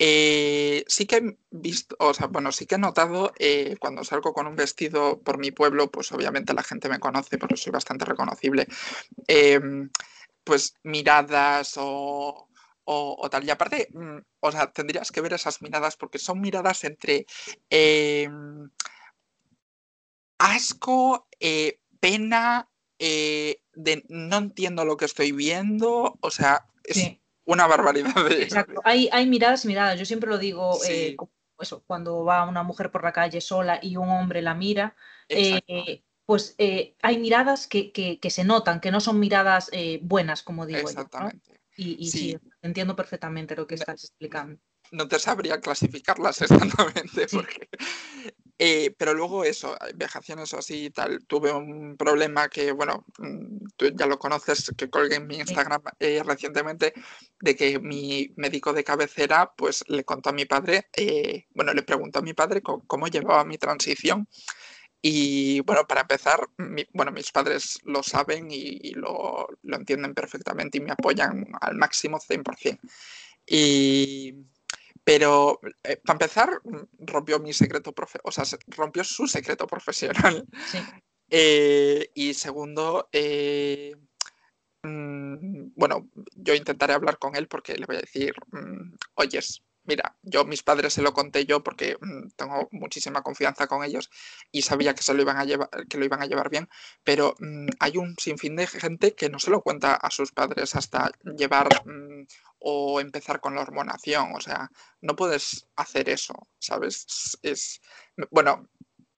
Eh, 0.02 0.82
sí 0.88 1.04
que 1.04 1.16
he 1.16 1.36
visto, 1.50 1.94
o 1.98 2.14
sea, 2.14 2.26
bueno, 2.28 2.52
sí 2.52 2.64
que 2.64 2.76
he 2.76 2.78
notado 2.78 3.34
eh, 3.38 3.76
cuando 3.78 4.02
salgo 4.02 4.32
con 4.32 4.46
un 4.46 4.56
vestido 4.56 5.20
por 5.20 5.36
mi 5.36 5.50
pueblo, 5.50 5.90
pues 5.90 6.10
obviamente 6.12 6.54
la 6.54 6.62
gente 6.62 6.88
me 6.88 6.98
conoce 6.98 7.36
porque 7.36 7.58
soy 7.58 7.70
bastante 7.70 8.06
reconocible, 8.06 8.66
em, 9.26 9.90
pues 10.42 10.74
miradas 10.84 11.74
o, 11.76 12.48
tal. 13.30 13.44
Y 13.44 13.50
aparte, 13.50 13.88
mm, 13.92 14.18
o 14.40 14.52
sea, 14.52 14.72
tendrías 14.72 15.12
que 15.12 15.20
ver 15.20 15.34
esas 15.34 15.60
miradas 15.60 15.96
porque 15.98 16.18
son 16.18 16.40
miradas 16.40 16.82
entre 16.84 17.26
em, 17.68 18.70
asco, 20.38 21.28
eh, 21.40 21.78
pena, 22.00 22.70
no 24.08 24.36
entiendo 24.38 24.84
lo 24.86 24.96
que 24.96 25.04
estoy 25.04 25.32
viendo, 25.32 26.16
o 26.22 26.30
sea, 26.30 26.66
es 26.84 27.20
una 27.44 27.66
barbaridad. 27.66 28.14
De... 28.28 28.42
Exacto, 28.42 28.80
hay, 28.84 29.08
hay 29.12 29.26
miradas 29.26 29.64
y 29.64 29.68
miradas, 29.68 29.98
yo 29.98 30.04
siempre 30.04 30.30
lo 30.30 30.38
digo, 30.38 30.78
eh, 30.88 31.16
eso, 31.58 31.82
cuando 31.86 32.24
va 32.24 32.48
una 32.48 32.62
mujer 32.62 32.90
por 32.90 33.04
la 33.04 33.12
calle 33.12 33.40
sola 33.40 33.78
y 33.82 33.96
un 33.96 34.08
hombre 34.08 34.42
la 34.42 34.54
mira, 34.54 34.96
eh, 35.28 36.02
pues 36.24 36.54
eh, 36.58 36.94
hay 37.02 37.18
miradas 37.18 37.66
que, 37.66 37.92
que, 37.92 38.30
se 38.30 38.44
notan, 38.44 38.80
que 38.80 38.90
no 38.90 39.00
son 39.00 39.18
miradas 39.18 39.70
buenas, 40.00 40.42
como 40.42 40.64
digo. 40.64 40.80
Exactamente. 40.80 41.60
Y, 41.76 42.10
sí. 42.10 42.38
entiendo 42.60 42.94
perfectamente 42.94 43.56
lo 43.56 43.66
que 43.66 43.74
estás 43.74 44.04
explicando 44.04 44.60
no 44.90 45.08
te 45.08 45.18
sabría 45.18 45.60
clasificarlas 45.60 46.40
exactamente, 46.42 47.26
porque 47.30 47.68
eh, 48.62 48.94
pero 48.98 49.14
luego 49.14 49.42
eso, 49.42 49.74
vejaciones 49.94 50.52
o 50.52 50.58
así 50.58 50.84
y 50.84 50.90
tal, 50.90 51.24
tuve 51.26 51.50
un 51.50 51.96
problema 51.96 52.50
que, 52.50 52.72
bueno, 52.72 53.06
mm, 53.16 53.68
tú 53.74 53.88
ya 53.94 54.04
lo 54.04 54.18
conoces, 54.18 54.70
que 54.76 54.90
colgué 54.90 55.16
en 55.16 55.26
mi 55.26 55.36
Instagram 55.38 55.80
eh, 55.98 56.22
recientemente, 56.22 56.92
de 57.40 57.56
que 57.56 57.78
mi 57.78 58.34
médico 58.36 58.74
de 58.74 58.84
cabecera, 58.84 59.50
pues 59.56 59.82
le 59.88 60.04
contó 60.04 60.28
a 60.28 60.34
mi 60.34 60.44
padre, 60.44 60.88
eh, 60.94 61.46
bueno, 61.54 61.72
le 61.72 61.82
preguntó 61.82 62.18
a 62.18 62.22
mi 62.22 62.34
padre 62.34 62.60
cómo, 62.60 63.06
llevaba 63.08 63.46
mi 63.46 63.56
transición. 63.56 64.28
Y 65.00 65.60
bueno, 65.60 65.86
para 65.86 66.02
empezar, 66.02 66.46
bueno, 66.92 67.12
mis 67.12 67.32
padres 67.32 67.78
lo 67.84 68.02
saben 68.02 68.48
y, 68.50 68.90
lo, 68.92 69.48
lo, 69.62 69.76
entienden 69.76 70.12
perfectamente 70.12 70.76
y 70.76 70.82
me 70.82 70.92
apoyan 70.92 71.46
al 71.62 71.76
máximo 71.76 72.18
100%. 72.18 72.78
Y 73.46 74.34
pero 75.10 75.58
eh, 75.82 75.96
para 75.96 76.14
empezar, 76.14 76.60
rompió 77.00 77.40
mi 77.40 77.52
secreto, 77.52 77.92
o 78.22 78.30
sea, 78.30 78.44
rompió 78.68 79.02
su 79.02 79.26
secreto 79.26 79.66
profesional. 79.66 80.46
Eh, 81.32 82.10
y 82.12 82.34
segundo, 82.34 83.08
eh, 83.12 83.94
mm, 84.82 85.74
bueno, 85.76 86.08
yo 86.34 86.54
intentaré 86.54 86.92
hablar 86.92 87.18
con 87.18 87.36
él 87.36 87.46
porque 87.46 87.76
le 87.76 87.86
voy 87.86 87.94
a 87.94 88.00
decir, 88.00 88.34
mm, 88.50 88.96
oyes, 89.14 89.62
mira, 89.84 90.16
yo 90.22 90.44
mis 90.44 90.64
padres 90.64 90.92
se 90.92 91.02
lo 91.02 91.12
conté 91.12 91.46
yo 91.46 91.62
porque 91.62 91.96
mm, 92.00 92.30
tengo 92.34 92.68
muchísima 92.72 93.22
confianza 93.22 93.68
con 93.68 93.84
ellos 93.84 94.10
y 94.50 94.62
sabía 94.62 94.92
que 94.92 95.04
se 95.04 95.14
lo 95.14 95.22
iban 95.22 95.36
a 95.36 95.44
llevar, 95.44 95.68
que 95.88 95.98
lo 95.98 96.04
iban 96.04 96.20
a 96.20 96.26
llevar 96.26 96.50
bien, 96.50 96.68
pero 97.04 97.36
hay 97.78 97.96
un 97.96 98.16
sinfín 98.18 98.56
de 98.56 98.66
gente 98.66 99.14
que 99.14 99.28
no 99.28 99.38
se 99.38 99.52
lo 99.52 99.62
cuenta 99.62 99.94
a 99.94 100.10
sus 100.10 100.32
padres 100.32 100.74
hasta 100.74 101.12
llevar 101.36 101.68
o 102.60 103.00
empezar 103.00 103.40
con 103.40 103.54
la 103.54 103.62
hormonación. 103.62 104.32
O 104.34 104.40
sea, 104.40 104.70
no 105.00 105.16
puedes 105.16 105.66
hacer 105.76 106.08
eso, 106.08 106.34
¿sabes? 106.58 107.38
Es, 107.42 107.80
bueno, 108.30 108.68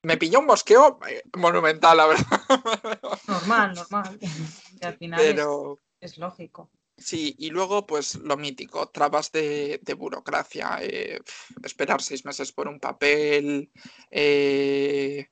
me 0.02 0.16
pilló 0.16 0.40
un 0.40 0.46
mosqueo 0.46 0.98
eh, 1.08 1.22
monumental, 1.36 1.96
la 1.96 2.06
verdad. 2.06 2.26
Normal, 3.28 3.74
normal. 3.74 4.18
al 4.82 4.96
final 4.96 5.20
Pero... 5.20 5.78
es, 6.00 6.18
lógico. 6.18 6.70
Sí, 6.96 7.34
y 7.38 7.50
luego, 7.50 7.86
pues 7.86 8.16
lo 8.16 8.36
mítico, 8.36 8.88
trabas 8.90 9.32
de, 9.32 9.80
burocracia, 9.96 10.78
eh, 10.80 11.20
esperar 11.62 12.02
seis 12.02 12.24
meses 12.24 12.52
por 12.52 12.68
un 12.68 12.78
papel, 12.78 13.70
eh, 14.10 15.26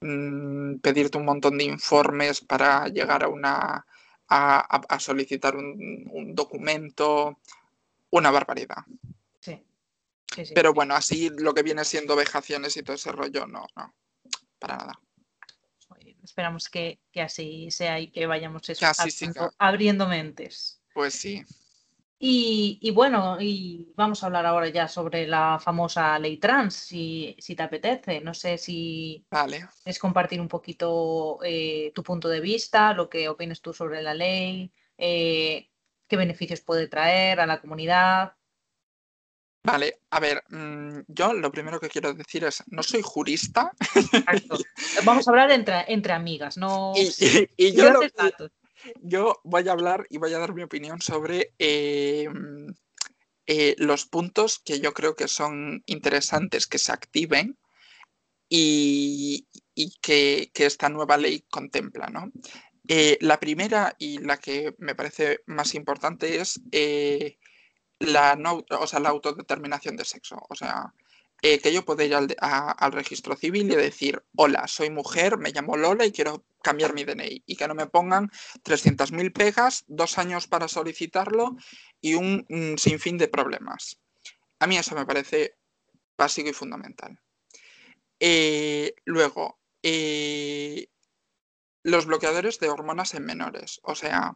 mm, 0.00 0.76
pedirte 0.76 1.18
un 1.18 1.24
montón 1.24 1.58
de 1.58 1.64
informes 1.64 2.40
para 2.42 2.88
llegar 2.88 3.24
a 3.24 3.28
una 3.28 3.86
a, 4.28 4.98
solicitar 5.00 5.56
un, 5.56 6.34
documento, 6.34 7.38
una 8.10 8.30
barbaridad. 8.30 8.84
Sí. 9.40 9.62
Pero 10.54 10.74
bueno, 10.74 10.94
así 10.94 11.30
lo 11.30 11.54
que 11.54 11.62
viene 11.62 11.84
siendo 11.84 12.16
vejaciones 12.16 12.76
y 12.76 12.82
todo 12.82 12.96
ese 12.96 13.12
rollo, 13.12 13.46
no, 13.46 13.66
no, 13.76 13.94
para 14.58 14.76
nada. 14.76 15.00
Esperamos 16.22 16.68
que, 16.68 16.98
así 17.14 17.70
sea 17.70 18.00
y 18.00 18.10
que 18.10 18.26
vayamos 18.26 18.62
abriendo 19.58 20.08
mentes. 20.08 20.80
Pues 20.92 21.14
sí. 21.14 21.44
Y, 22.18 22.90
bueno, 22.94 23.36
y 23.40 23.92
vamos 23.94 24.22
a 24.22 24.26
hablar 24.26 24.46
ahora 24.46 24.68
ya 24.68 24.88
sobre 24.88 25.26
la 25.26 25.58
famosa 25.62 26.18
ley 26.18 26.38
trans, 26.38 26.74
si, 26.74 27.36
te 27.38 27.62
apetece. 27.62 28.20
No 28.20 28.32
sé 28.32 28.56
si 28.56 29.26
vale. 29.30 29.68
es 29.84 29.98
compartir 29.98 30.40
un 30.40 30.48
poquito 30.48 31.38
eh, 31.44 31.92
tu 31.94 32.02
punto 32.02 32.28
de 32.28 32.40
vista, 32.40 32.94
lo 32.94 33.10
que 33.10 33.28
opinas 33.28 33.60
tú 33.60 33.74
sobre 33.74 34.02
la 34.02 34.14
ley, 34.14 34.72
eh, 34.96 35.68
qué 36.08 36.16
beneficios 36.16 36.62
puede 36.62 36.88
traer 36.88 37.40
a 37.40 37.46
la 37.46 37.60
comunidad. 37.60 38.32
Vale, 39.62 40.00
a 40.10 40.20
ver, 40.20 40.44
mm, 40.48 41.00
yo 41.08 41.34
lo 41.34 41.50
primero 41.50 41.80
que 41.80 41.88
quiero 41.88 42.14
decir 42.14 42.44
es, 42.44 42.62
no 42.68 42.82
soy 42.82 43.02
jurista. 43.02 43.72
Vamos 45.04 45.26
a 45.26 45.30
hablar 45.32 45.50
entre, 45.50 45.84
entre 45.88 46.12
amigas, 46.12 46.56
no... 46.56 46.94
Y, 46.94 47.72
yo, 47.72 48.00
yo 48.00 48.48
voy 49.44 49.68
a 49.68 49.72
hablar 49.72 50.06
y 50.10 50.18
voy 50.18 50.32
a 50.34 50.38
dar 50.38 50.54
mi 50.54 50.62
opinión 50.62 51.00
sobre 51.00 51.52
em, 51.58 52.74
eh, 53.46 53.74
los 53.78 54.06
puntos 54.06 54.58
que 54.58 54.80
yo 54.80 54.92
creo 54.92 55.14
que 55.14 55.28
son 55.28 55.82
interesantes 55.86 56.66
que 56.66 56.78
se 56.78 56.92
activen 56.92 57.56
y, 58.48 59.46
que, 60.00 60.50
esta 60.54 60.88
nueva 60.88 61.16
ley 61.16 61.44
contempla. 61.50 62.08
Eh, 62.88 63.18
la 63.20 63.40
primera 63.40 63.94
y 63.98 64.18
la 64.18 64.36
que 64.36 64.74
me 64.78 64.94
parece 64.94 65.40
más 65.46 65.74
importante 65.74 66.40
es 66.40 66.60
eh, 66.72 67.38
la, 67.98 68.38
o 68.70 68.86
sea, 68.86 69.00
la 69.00 69.08
autodeterminación 69.10 69.96
de 69.96 70.04
sexo. 70.04 70.38
O 70.48 70.54
sea, 70.54 70.92
eh, 71.42 71.60
que 71.60 71.72
yo 71.72 71.84
pueda 71.84 72.04
ir 72.04 72.14
al, 72.14 72.92
registro 72.92 73.36
civil 73.36 73.70
y 73.70 73.76
decir, 73.76 74.24
hola, 74.36 74.66
soy 74.66 74.88
mujer, 74.88 75.36
me 75.36 75.52
llamo 75.52 75.76
Lola 75.76 76.06
y 76.06 76.12
quiero 76.12 76.46
cambiar 76.62 76.94
mi 76.94 77.04
DNI. 77.04 77.42
Y 77.46 77.56
que 77.56 77.68
no 77.68 77.74
me 77.74 77.86
pongan 77.86 78.30
300.000 78.64 79.32
pegas, 79.32 79.84
dos 79.86 80.18
años 80.18 80.46
para 80.46 80.66
solicitarlo 80.66 81.56
y 82.00 82.14
un, 82.14 82.46
sinfín 82.78 83.18
de 83.18 83.28
problemas. 83.28 84.00
A 84.60 84.66
mí 84.66 84.78
eso 84.78 84.94
me 84.94 85.04
parece 85.04 85.56
básico 86.16 86.48
y 86.48 86.54
fundamental. 86.54 87.20
Eh, 88.18 88.94
luego, 89.04 89.60
eh, 89.82 90.88
los 91.82 92.06
bloqueadores 92.06 92.58
de 92.60 92.70
hormonas 92.70 93.12
en 93.12 93.26
menores. 93.26 93.78
O 93.82 93.94
sea, 93.94 94.34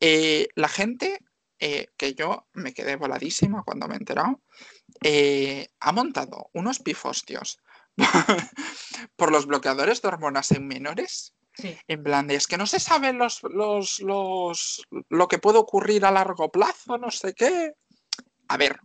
la 0.00 0.68
gente 0.68 1.20
que 1.58 2.14
yo 2.14 2.48
me 2.52 2.74
quedé 2.74 2.96
voladísima 2.96 3.62
cuando 3.62 3.86
me 3.86 3.94
he 3.94 3.98
enterado, 3.98 4.42
eh, 5.02 5.68
ha 5.80 5.92
montado 5.92 6.50
unos 6.52 6.78
pifostios 6.78 7.58
por 9.16 9.32
los 9.32 9.46
bloqueadores 9.46 10.02
de 10.02 10.08
hormonas 10.08 10.50
en 10.52 10.66
menores. 10.66 11.34
En 11.88 12.02
plan, 12.02 12.30
es 12.30 12.46
que 12.46 12.56
no 12.56 12.66
se 12.66 12.80
sabe 12.80 13.12
los, 13.12 13.42
los, 13.42 14.00
los, 14.00 14.82
lo 15.08 15.28
que 15.28 15.38
puede 15.38 15.58
ocurrir 15.58 16.04
a 16.06 16.10
largo 16.10 16.50
plazo, 16.50 16.96
no 16.96 17.10
sé 17.10 17.34
qué. 17.34 17.74
A 18.48 18.56
ver, 18.56 18.80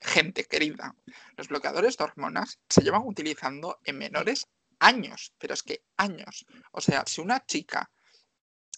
gente 0.00 0.44
querida, 0.44 0.94
los 1.36 1.48
bloqueadores 1.48 1.96
de 1.96 2.04
hormonas 2.04 2.60
se 2.68 2.82
llevan 2.82 3.02
utilizando 3.04 3.80
en 3.84 3.98
menores 3.98 4.46
años, 4.78 5.32
pero 5.38 5.54
es 5.54 5.62
que 5.62 5.82
años. 5.96 6.46
O 6.72 6.80
sea, 6.80 7.04
si 7.06 7.20
una 7.20 7.44
chica 7.44 7.90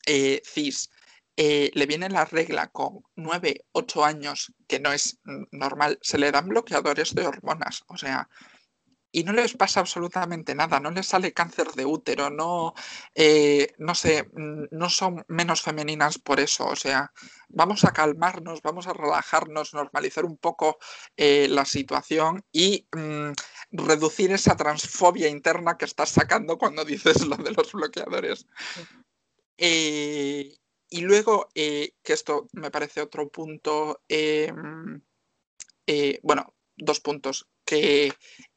eh, 0.07 0.41
cis 0.45 0.91
eh, 1.37 1.71
le 1.75 1.87
viene 1.87 2.09
la 2.09 2.25
regla 2.25 2.69
con 2.69 3.03
9, 3.17 3.65
8 3.73 4.05
años, 4.05 4.53
que 4.67 4.81
no 4.81 4.93
es 4.93 5.19
normal, 5.51 5.99
se 6.03 6.19
le 6.19 6.31
dan 6.31 6.49
bloqueadores 6.49 7.15
de 7.15 7.27
hormonas. 7.27 7.85
O 7.89 7.97
sea, 7.97 8.29
y 9.13 9.25
no 9.25 9.33
les 9.33 9.55
pasa 9.55 9.81
absolutamente 9.81 10.55
nada, 10.55 10.81
no 10.81 10.91
les 10.91 11.07
sale 11.07 11.35
cáncer 11.35 11.69
de 11.73 11.85
útero, 11.85 12.31
no, 12.31 12.73
eh, 13.15 13.75
no 13.79 13.95
sé, 13.95 14.31
no 14.33 14.89
son 14.89 15.23
menos 15.29 15.61
femeninas 15.61 16.19
por 16.19 16.41
eso. 16.41 16.67
O 16.67 16.77
sea, 16.77 17.13
vamos 17.51 17.85
a 17.85 17.93
calmarnos, 17.93 18.63
vamos 18.63 18.87
a 18.87 18.95
relajarnos, 18.95 19.75
normalizar 19.75 20.25
un 20.25 20.39
poco 20.39 20.79
eh, 21.17 21.47
la 21.49 21.67
situación 21.67 22.43
y 22.51 22.89
mm, 22.93 23.33
reducir 23.73 24.33
esa 24.33 24.57
transfobia 24.57 25.29
interna 25.29 25.77
que 25.77 25.85
estás 25.85 26.09
sacando 26.09 26.57
cuando 26.57 26.85
dices 26.85 27.27
lo 27.27 27.37
de 27.37 27.53
los 27.53 27.71
bloqueadores. 27.73 28.47
Eh, 29.59 30.57
y 30.93 31.01
luego, 31.01 31.49
que 31.55 31.93
esto 32.05 32.49
me 32.53 32.71
parece 32.71 33.01
otro 33.01 33.29
punto, 33.29 34.03
em, 34.09 35.03
bueno, 36.23 36.55
dos 36.77 37.01
puntos 37.01 37.49
que 37.65 38.13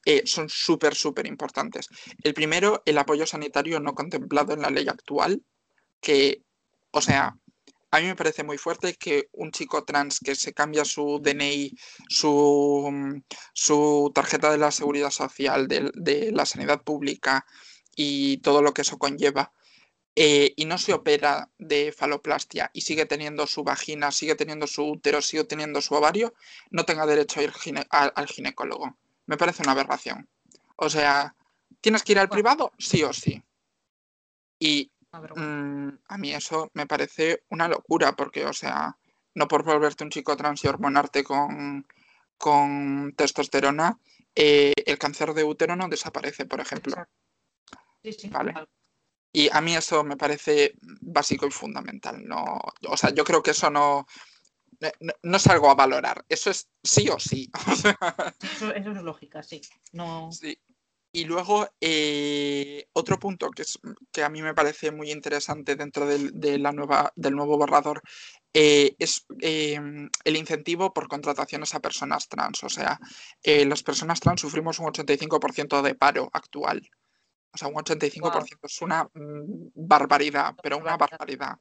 eh, 0.06 0.24
son 0.26 0.50
súper, 0.50 0.96
súper 0.96 1.28
importantes. 1.28 1.88
El 2.24 2.34
primero, 2.34 2.82
el 2.86 2.98
apoyo 2.98 3.26
sanitario 3.26 3.80
no 3.80 3.94
contemplado 3.94 4.54
en 4.54 4.62
la 4.62 4.70
ley 4.70 4.88
actual, 4.88 5.44
que, 6.02 6.44
o 6.92 7.02
sea, 7.02 7.36
a 7.92 8.00
mí 8.00 8.08
me 8.08 8.16
parece 8.16 8.44
muy 8.44 8.58
fuerte 8.58 8.96
que 8.96 9.30
un 9.32 9.52
chico 9.52 9.84
trans 9.86 10.20
que 10.20 10.36
se 10.36 10.54
cambia 10.54 10.86
su 10.86 11.20
DNI, 11.24 11.72
su, 12.10 13.22
su 13.54 14.12
tarjeta 14.14 14.52
de 14.52 14.58
la 14.58 14.72
seguridad 14.72 15.12
social, 15.12 15.68
de, 15.68 16.32
la 16.32 16.46
sanidad 16.46 16.84
pública 16.84 17.46
y 17.96 18.38
todo 18.38 18.62
lo 18.62 18.74
que 18.74 18.82
eso 18.82 18.98
conlleva, 18.98 19.54
eh, 20.16 20.54
y 20.56 20.66
no 20.66 20.78
se 20.78 20.94
opera 20.94 21.50
de 21.58 21.92
faloplastia 21.92 22.72
y 22.74 22.82
sigue 22.82 23.06
teniendo 23.06 23.48
su 23.48 23.64
vagina, 23.64 24.12
sigue 24.12 24.36
teniendo 24.36 24.68
su 24.68 24.84
útero, 24.84 25.22
sigue 25.22 25.44
teniendo 25.44 25.82
su 25.82 25.94
ovario, 25.94 26.34
no 26.72 26.86
tenga 26.86 27.06
derecho 27.06 27.40
a 27.40 27.44
ir 27.44 27.54
al 27.90 28.28
ginecólogo 28.28 28.96
me 29.26 29.38
parece 29.38 29.64
una 29.64 29.72
aberración. 29.72 30.28
O 30.76 30.90
sea, 30.90 31.36
¿tienes 31.82 32.04
que 32.04 32.14
ir 32.14 32.20
al 32.20 32.30
privado? 32.30 32.72
Sí 32.78 33.04
o 33.04 33.14
sí. 33.14 33.44
Y 34.60 34.92
mm, 35.36 35.90
a 36.08 36.18
mí 36.18 36.34
eso 36.34 36.70
me 36.74 36.88
parece 36.88 37.44
una 37.50 37.68
locura, 37.68 38.16
porque, 38.16 38.46
o 38.46 38.54
sea, 38.54 38.98
no 39.34 39.48
por 39.48 39.64
volverte 39.64 40.04
un 40.04 40.10
chico 40.10 40.36
trans 40.38 40.64
y 40.64 40.68
hormonarte 40.68 41.24
con, 41.24 41.88
con 42.38 43.14
testosterona, 43.16 44.00
eh, 44.36 44.74
el 44.86 44.98
cáncer 44.98 45.34
de 45.34 45.44
útero 45.44 45.76
no 45.76 45.88
desaparece, 45.88 46.46
por 46.46 46.60
ejemplo. 46.60 46.96
Sí, 48.04 48.14
sí. 48.14 48.30
Vale. 48.30 48.54
Y 49.36 49.50
a 49.52 49.60
mí 49.60 49.76
eso 49.76 50.02
me 50.06 50.16
parece 50.16 50.76
básico 51.02 51.46
y 51.46 51.52
fundamental. 51.52 52.26
No, 52.26 52.58
o 52.88 52.96
sea, 52.96 53.14
yo 53.14 53.26
creo 53.26 53.44
que 53.44 53.52
eso 53.52 53.70
no, 53.70 54.08
eh, 54.80 54.94
no, 55.24 55.36
es 55.36 55.48
algo 55.48 55.70
a 55.70 55.76
valorar, 55.76 56.24
eso 56.30 56.50
es 56.50 56.70
sí 56.82 57.10
o 57.10 57.20
sí. 57.20 57.52
eso, 58.56 58.74
es 58.74 59.04
lógica, 59.04 59.44
sí. 59.44 59.60
No... 59.92 60.30
Y 61.12 61.26
luego, 61.26 61.68
eh, 61.82 62.88
otro 62.94 63.20
punto 63.20 63.50
que, 63.52 63.64
es, 63.64 63.78
que 64.12 64.24
a 64.24 64.30
mí 64.30 64.42
me 64.42 64.54
parece 64.54 64.92
muy 64.92 65.12
interesante 65.12 65.76
dentro 65.76 66.06
de 66.06 66.58
la 66.58 66.72
nueva, 66.72 67.12
del 67.16 67.36
nuevo 67.36 67.58
borrador 67.58 68.02
eh, 68.54 68.96
es 69.00 69.26
em, 69.40 70.10
el 70.26 70.36
incentivo 70.36 70.94
por 70.94 71.10
contrataciones 71.10 71.74
a 71.74 71.82
personas 71.82 72.28
trans. 72.30 72.64
O 72.64 72.70
sea, 72.70 73.00
las 73.44 73.84
personas 73.84 74.22
trans 74.22 74.42
sufrimos 74.42 74.80
un 74.80 74.88
85% 74.88 75.82
de 75.82 75.96
paro 75.96 76.30
actual. 76.34 76.82
O 77.56 77.58
sea, 77.58 77.70
un 77.70 77.76
85% 77.76 78.60
es 78.64 78.82
una 78.82 79.06
mm, 79.06 79.72
barbaridad, 79.76 80.54
pero 80.62 80.78
una 80.78 80.98
barbaridad. 80.98 81.58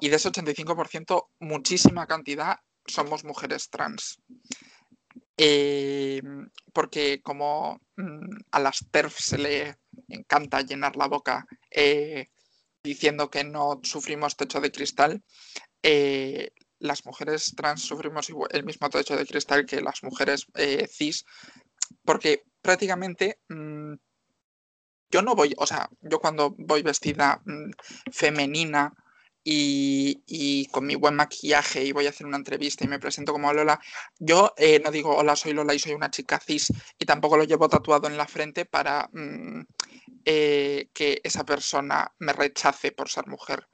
y 0.00 0.08
de 0.08 0.16
ese 0.16 0.30
85%, 0.30 1.28
muchísima 1.40 2.06
cantidad 2.06 2.56
somos 2.86 3.24
mujeres 3.24 3.68
trans. 3.68 4.20
Eh, 5.36 6.22
porque 6.72 7.20
como 7.22 7.80
mm, 7.96 8.36
a 8.52 8.60
las 8.60 8.86
TERF 8.92 9.18
se 9.18 9.38
le 9.38 9.76
encanta 10.08 10.60
llenar 10.60 10.94
la 10.94 11.08
boca 11.08 11.44
eh, 11.70 12.28
diciendo 12.84 13.28
que 13.28 13.42
no 13.42 13.80
sufrimos 13.82 14.36
techo 14.36 14.60
de 14.60 14.70
cristal, 14.70 15.22
eh, 15.82 16.50
las 16.78 17.04
mujeres 17.06 17.52
trans 17.56 17.82
sufrimos 17.82 18.28
el 18.50 18.64
mismo 18.64 18.88
techo 18.88 19.16
de 19.16 19.26
cristal 19.26 19.66
que 19.66 19.80
las 19.80 20.02
mujeres 20.04 20.46
cis, 20.88 21.24
porque 22.04 22.44
prácticamente 22.62 23.40
mm, 23.48 23.94
yo 25.14 25.22
no 25.22 25.36
voy, 25.36 25.54
o 25.58 25.64
sea, 25.64 25.88
yo 26.00 26.18
cuando 26.18 26.56
voy 26.58 26.82
vestida 26.82 27.40
mm, 27.44 27.70
femenina 28.10 28.92
y, 29.44 30.66
con 30.72 30.86
mi 30.86 30.96
buen 30.96 31.14
maquillaje 31.14 31.84
y 31.84 31.92
voy 31.92 32.06
a 32.06 32.10
hacer 32.10 32.26
una 32.26 32.36
entrevista 32.38 32.84
y 32.84 32.88
me 32.88 32.98
presento 32.98 33.32
como 33.32 33.52
Lola, 33.52 33.78
yo 34.18 34.54
eh, 34.56 34.80
no 34.84 34.90
digo 34.90 35.14
hola, 35.14 35.36
soy 35.36 35.52
Lola 35.52 35.72
y 35.72 35.78
soy 35.78 35.92
una 35.92 36.10
chica 36.10 36.40
cis 36.40 36.72
y 36.98 37.04
tampoco 37.04 37.36
lo 37.36 37.44
llevo 37.44 37.68
tatuado 37.68 38.08
en 38.08 38.16
la 38.16 38.26
frente 38.26 38.64
para 38.64 39.08
mm, 39.12 39.60
eh, 40.24 40.88
que 40.92 41.20
esa 41.22 41.44
persona 41.44 42.12
me 42.18 42.32
rechace 42.32 42.90
por 42.90 43.08
ser 43.08 43.28
mujer, 43.28 43.68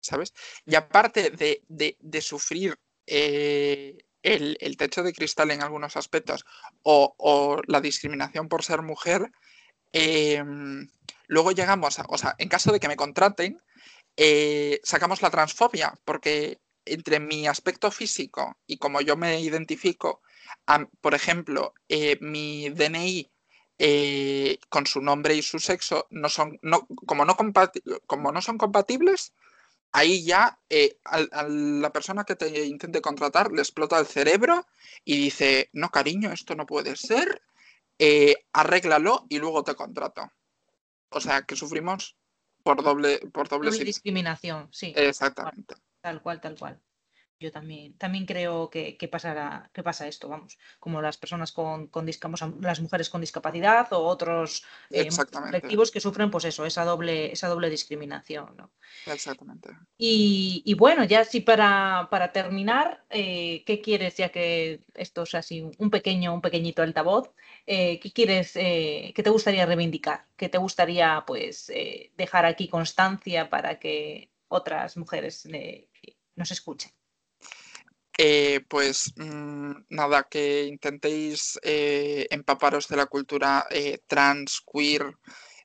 ¿sabes? 0.00 0.34
Y 0.66 0.74
aparte 0.74 1.30
de, 1.30 2.20
sufrir 2.20 2.76
eh, 3.06 3.96
el, 4.22 4.76
techo 4.76 5.04
de 5.04 5.12
cristal 5.12 5.52
en 5.52 5.62
algunos 5.62 5.96
aspectos 5.96 6.44
o, 6.82 7.62
la 7.68 7.80
discriminación 7.80 8.48
por 8.48 8.64
ser 8.64 8.82
mujer, 8.82 9.30
em, 9.92 10.88
luego 11.26 11.52
llegamos 11.52 11.98
a, 11.98 12.06
o 12.08 12.18
sea, 12.18 12.34
en 12.38 12.48
caso 12.48 12.72
de 12.72 12.80
que 12.80 12.88
me 12.88 12.96
contraten, 12.96 13.60
eh, 14.16 14.80
sacamos 14.82 15.22
la 15.22 15.30
transfobia, 15.30 15.94
porque 16.04 16.60
entre 16.84 17.20
mi 17.20 17.46
aspecto 17.46 17.90
físico 17.90 18.56
y 18.66 18.78
como 18.78 19.00
yo 19.00 19.16
me 19.16 19.40
identifico, 19.40 20.22
por 21.00 21.14
ejemplo, 21.14 21.74
eh, 21.88 22.18
mi 22.20 22.68
DNI 22.70 23.30
eh, 23.78 24.58
con 24.68 24.86
su 24.86 25.00
nombre 25.00 25.34
y 25.34 25.42
su 25.42 25.58
sexo 25.58 26.06
no 26.10 26.28
son, 26.28 26.58
no, 26.62 26.86
como, 27.06 27.24
no 27.24 27.36
como 28.06 28.32
no 28.32 28.42
son 28.42 28.58
compatibles, 28.58 29.32
ahí 29.92 30.24
ya 30.24 30.58
a, 31.04 31.42
la 31.48 31.90
persona 31.90 32.24
que 32.24 32.36
te 32.36 32.66
intente 32.66 33.00
contratar 33.00 33.50
le 33.52 33.62
explota 33.62 33.98
el 33.98 34.06
cerebro 34.06 34.66
y 35.04 35.16
dice, 35.16 35.70
no 35.72 35.90
cariño, 35.90 36.32
esto 36.32 36.54
no 36.54 36.66
puede 36.66 36.96
ser, 36.96 37.42
arréglalo 38.52 39.26
y 39.28 39.38
luego 39.38 39.62
te 39.64 39.74
contrato. 39.74 40.30
O 41.10 41.20
sea, 41.20 41.42
que 41.42 41.56
sufrimos 41.56 42.16
por 42.62 42.82
doble, 42.82 43.18
por 43.32 43.48
doble, 43.48 43.70
discriminación, 43.70 44.68
sí. 44.70 44.92
Exactamente. 44.96 45.74
Tal 46.00 46.22
cual, 46.22 46.40
tal 46.40 46.58
cual. 46.58 46.80
Yo 47.40 47.50
también, 47.50 47.96
también 47.96 48.26
creo 48.26 48.68
que, 48.68 49.08
pasará, 49.10 49.70
que 49.72 49.82
pasa 49.82 50.06
esto, 50.06 50.28
vamos, 50.28 50.58
como 50.78 51.00
las 51.00 51.16
personas 51.16 51.52
con, 51.52 51.86
con 51.86 52.06
las 52.60 52.80
mujeres 52.80 53.08
con 53.08 53.22
discapacidad 53.22 53.90
o 53.94 54.00
otros 54.00 54.62
eh, 54.90 55.08
colectivos 55.32 55.90
que 55.90 56.00
sufren, 56.00 56.30
pues 56.30 56.44
eso, 56.44 56.66
esa 56.66 56.84
doble, 56.84 57.32
esa 57.32 57.48
doble 57.48 57.70
discriminación. 57.70 58.54
¿no? 58.58 58.70
Exactamente. 59.06 59.70
Y, 59.96 60.74
bueno, 60.74 61.04
ya 61.04 61.24
sí 61.24 61.40
para, 61.40 62.08
para 62.10 62.30
terminar, 62.30 63.06
eh, 63.08 63.64
¿qué 63.64 63.80
quieres, 63.80 64.18
ya 64.18 64.28
que 64.28 64.84
esto 64.92 65.22
es 65.22 65.34
así 65.34 65.62
un 65.78 65.88
pequeño, 65.88 66.34
un 66.34 66.42
pequeñito 66.42 66.82
altavoz? 66.82 67.30
Eh, 67.72 68.00
¿qué 68.00 68.10
quieres, 68.10 68.56
eh, 68.56 69.12
qué 69.14 69.22
te 69.22 69.30
gustaría 69.30 69.64
reivindicar? 69.64 70.26
¿Qué 70.36 70.48
te 70.48 70.58
gustaría 70.58 71.22
pues 71.24 71.70
eh, 71.70 72.10
dejar 72.16 72.44
aquí 72.44 72.66
constancia 72.66 73.48
para 73.48 73.78
que 73.78 74.28
otras 74.48 74.96
mujeres 74.96 75.46
nos 76.34 76.50
escuchen? 76.50 76.90
pues 78.68 79.12
mm, 79.16 79.72
nada, 79.90 80.24
que 80.28 80.64
intentéis 80.64 81.60
empaparos 81.62 82.88
de 82.88 82.96
la 82.96 83.06
cultura 83.06 83.64
trans, 84.08 84.60
queer, 84.66 85.14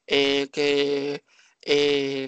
que 0.05 1.23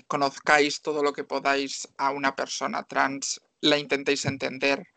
conozcáis 0.08 0.82
todo 0.82 1.04
lo 1.04 1.14
que 1.14 1.24
podáis 1.24 1.88
a 1.98 2.10
una 2.10 2.36
persona 2.36 2.82
trans, 2.84 3.40
la 3.62 3.78
intentéis 3.78 4.26
entender, 4.26 4.88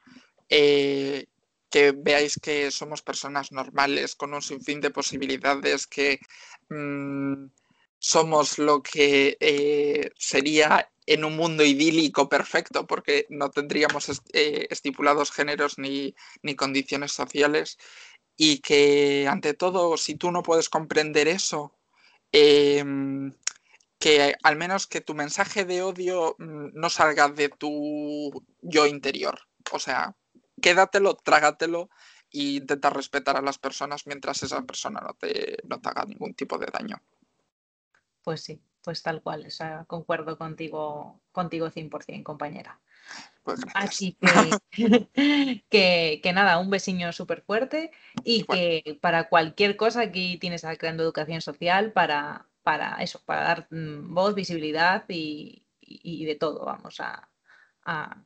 que 1.70 1.92
veáis 1.92 2.38
que 2.42 2.70
somos 2.70 3.02
personas 3.02 3.52
normales 3.52 4.14
con 4.16 4.34
un 4.34 4.42
sinfín 4.42 4.80
de 4.80 4.90
posibilidades, 4.90 5.86
que 5.86 6.18
mm, 6.68 7.46
somos 7.98 8.58
lo 8.58 8.82
que 8.82 9.36
eh, 9.40 10.10
sería 10.18 10.90
en 11.06 11.24
un 11.24 11.36
mundo 11.36 11.64
idílico 11.64 12.28
perfecto, 12.28 12.86
porque 12.86 13.26
no 13.30 13.50
tendríamos 13.50 14.22
eh, 14.32 14.66
estipulados 14.70 15.30
géneros 15.30 15.78
ni, 15.78 16.14
condiciones 16.56 17.12
sociales, 17.12 17.78
y 18.36 18.60
que 18.60 19.26
ante 19.28 19.54
todo, 19.54 19.96
si 19.96 20.14
tú 20.16 20.30
no 20.32 20.42
puedes 20.42 20.68
comprender 20.68 21.28
eso, 21.28 21.74
em, 22.32 23.32
que 23.98 24.34
al 24.42 24.56
menos 24.56 24.86
que 24.86 25.00
tu 25.02 25.14
mensaje 25.14 25.64
de 25.64 25.82
odio 25.82 26.36
mm, 26.38 26.70
no 26.74 26.90
salga 26.90 27.28
de 27.28 27.48
tu 27.50 28.44
yo 28.62 28.86
interior. 28.86 29.40
O 29.72 29.78
sea, 29.78 30.16
quédatelo, 30.60 31.14
trágatelo 31.16 31.90
e 32.32 32.60
intenta 32.60 32.90
respetar 32.90 33.36
a 33.36 33.42
las 33.42 33.58
personas 33.58 34.06
mientras 34.06 34.42
esa 34.42 34.62
persona 34.62 35.00
no 35.00 35.14
te, 35.14 35.58
no 35.64 35.80
te 35.80 35.88
haga 35.88 36.04
ningún 36.04 36.34
tipo 36.34 36.58
de 36.58 36.66
daño. 36.66 37.02
Pues 38.22 38.42
sí, 38.42 38.60
pues 38.82 39.02
tal 39.02 39.22
cual, 39.22 39.48
concuerdo 39.86 40.38
contigo, 40.38 41.20
contigo 41.32 41.70
100%, 41.70 42.22
compañera. 42.22 42.80
Pues 43.42 43.60
Así 43.74 44.16
que, 45.70 46.20
que, 46.22 46.32
nada, 46.32 46.58
un 46.58 46.70
besiño 46.70 47.12
súper 47.12 47.42
fuerte 47.42 47.90
y 48.24 48.44
que 48.44 48.98
para 49.00 49.28
cualquier 49.28 49.76
cosa 49.76 50.02
aquí 50.02 50.36
tienes 50.38 50.64
a 50.64 50.76
Creando 50.76 51.02
Educación 51.02 51.40
Social 51.40 51.92
para, 51.92 52.46
para 52.62 53.02
eso, 53.02 53.20
para 53.24 53.42
dar 53.42 53.68
mm, 53.70 54.14
voz, 54.14 54.34
visibilidad 54.34 55.04
y, 55.08 55.64
de 55.80 56.36
todo, 56.36 56.64
vamos, 56.64 57.00
a, 57.00 57.29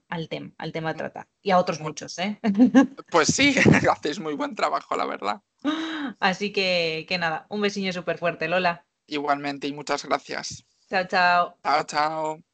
al, 0.09 0.29
tema, 0.29 0.53
al 0.59 0.73
tema 0.73 0.91
a 0.91 0.95
tratar. 0.95 1.29
Y 1.43 1.51
a 1.51 1.59
otros 1.59 1.81
muchos, 1.81 2.19
¿eh? 2.19 2.41
Pues 3.11 3.29
sí, 3.29 3.55
hacéis 3.91 4.19
muy 4.19 4.35
buen 4.35 4.55
trabajo, 4.55 4.97
la 4.97 5.07
verdad. 5.07 5.43
Así 6.21 6.53
que, 6.53 7.07
que 7.09 7.19
nada, 7.19 7.47
un 7.49 7.61
besiño 7.61 7.93
súper 7.93 8.19
fuerte, 8.19 8.49
Lola. 8.49 8.85
Igualmente 9.07 9.67
y 9.67 9.73
muchas 9.73 10.05
gracias. 10.05 10.65
Chao, 10.89 11.05
chao. 11.07 11.59
Chao, 11.63 11.85
chao. 11.85 12.54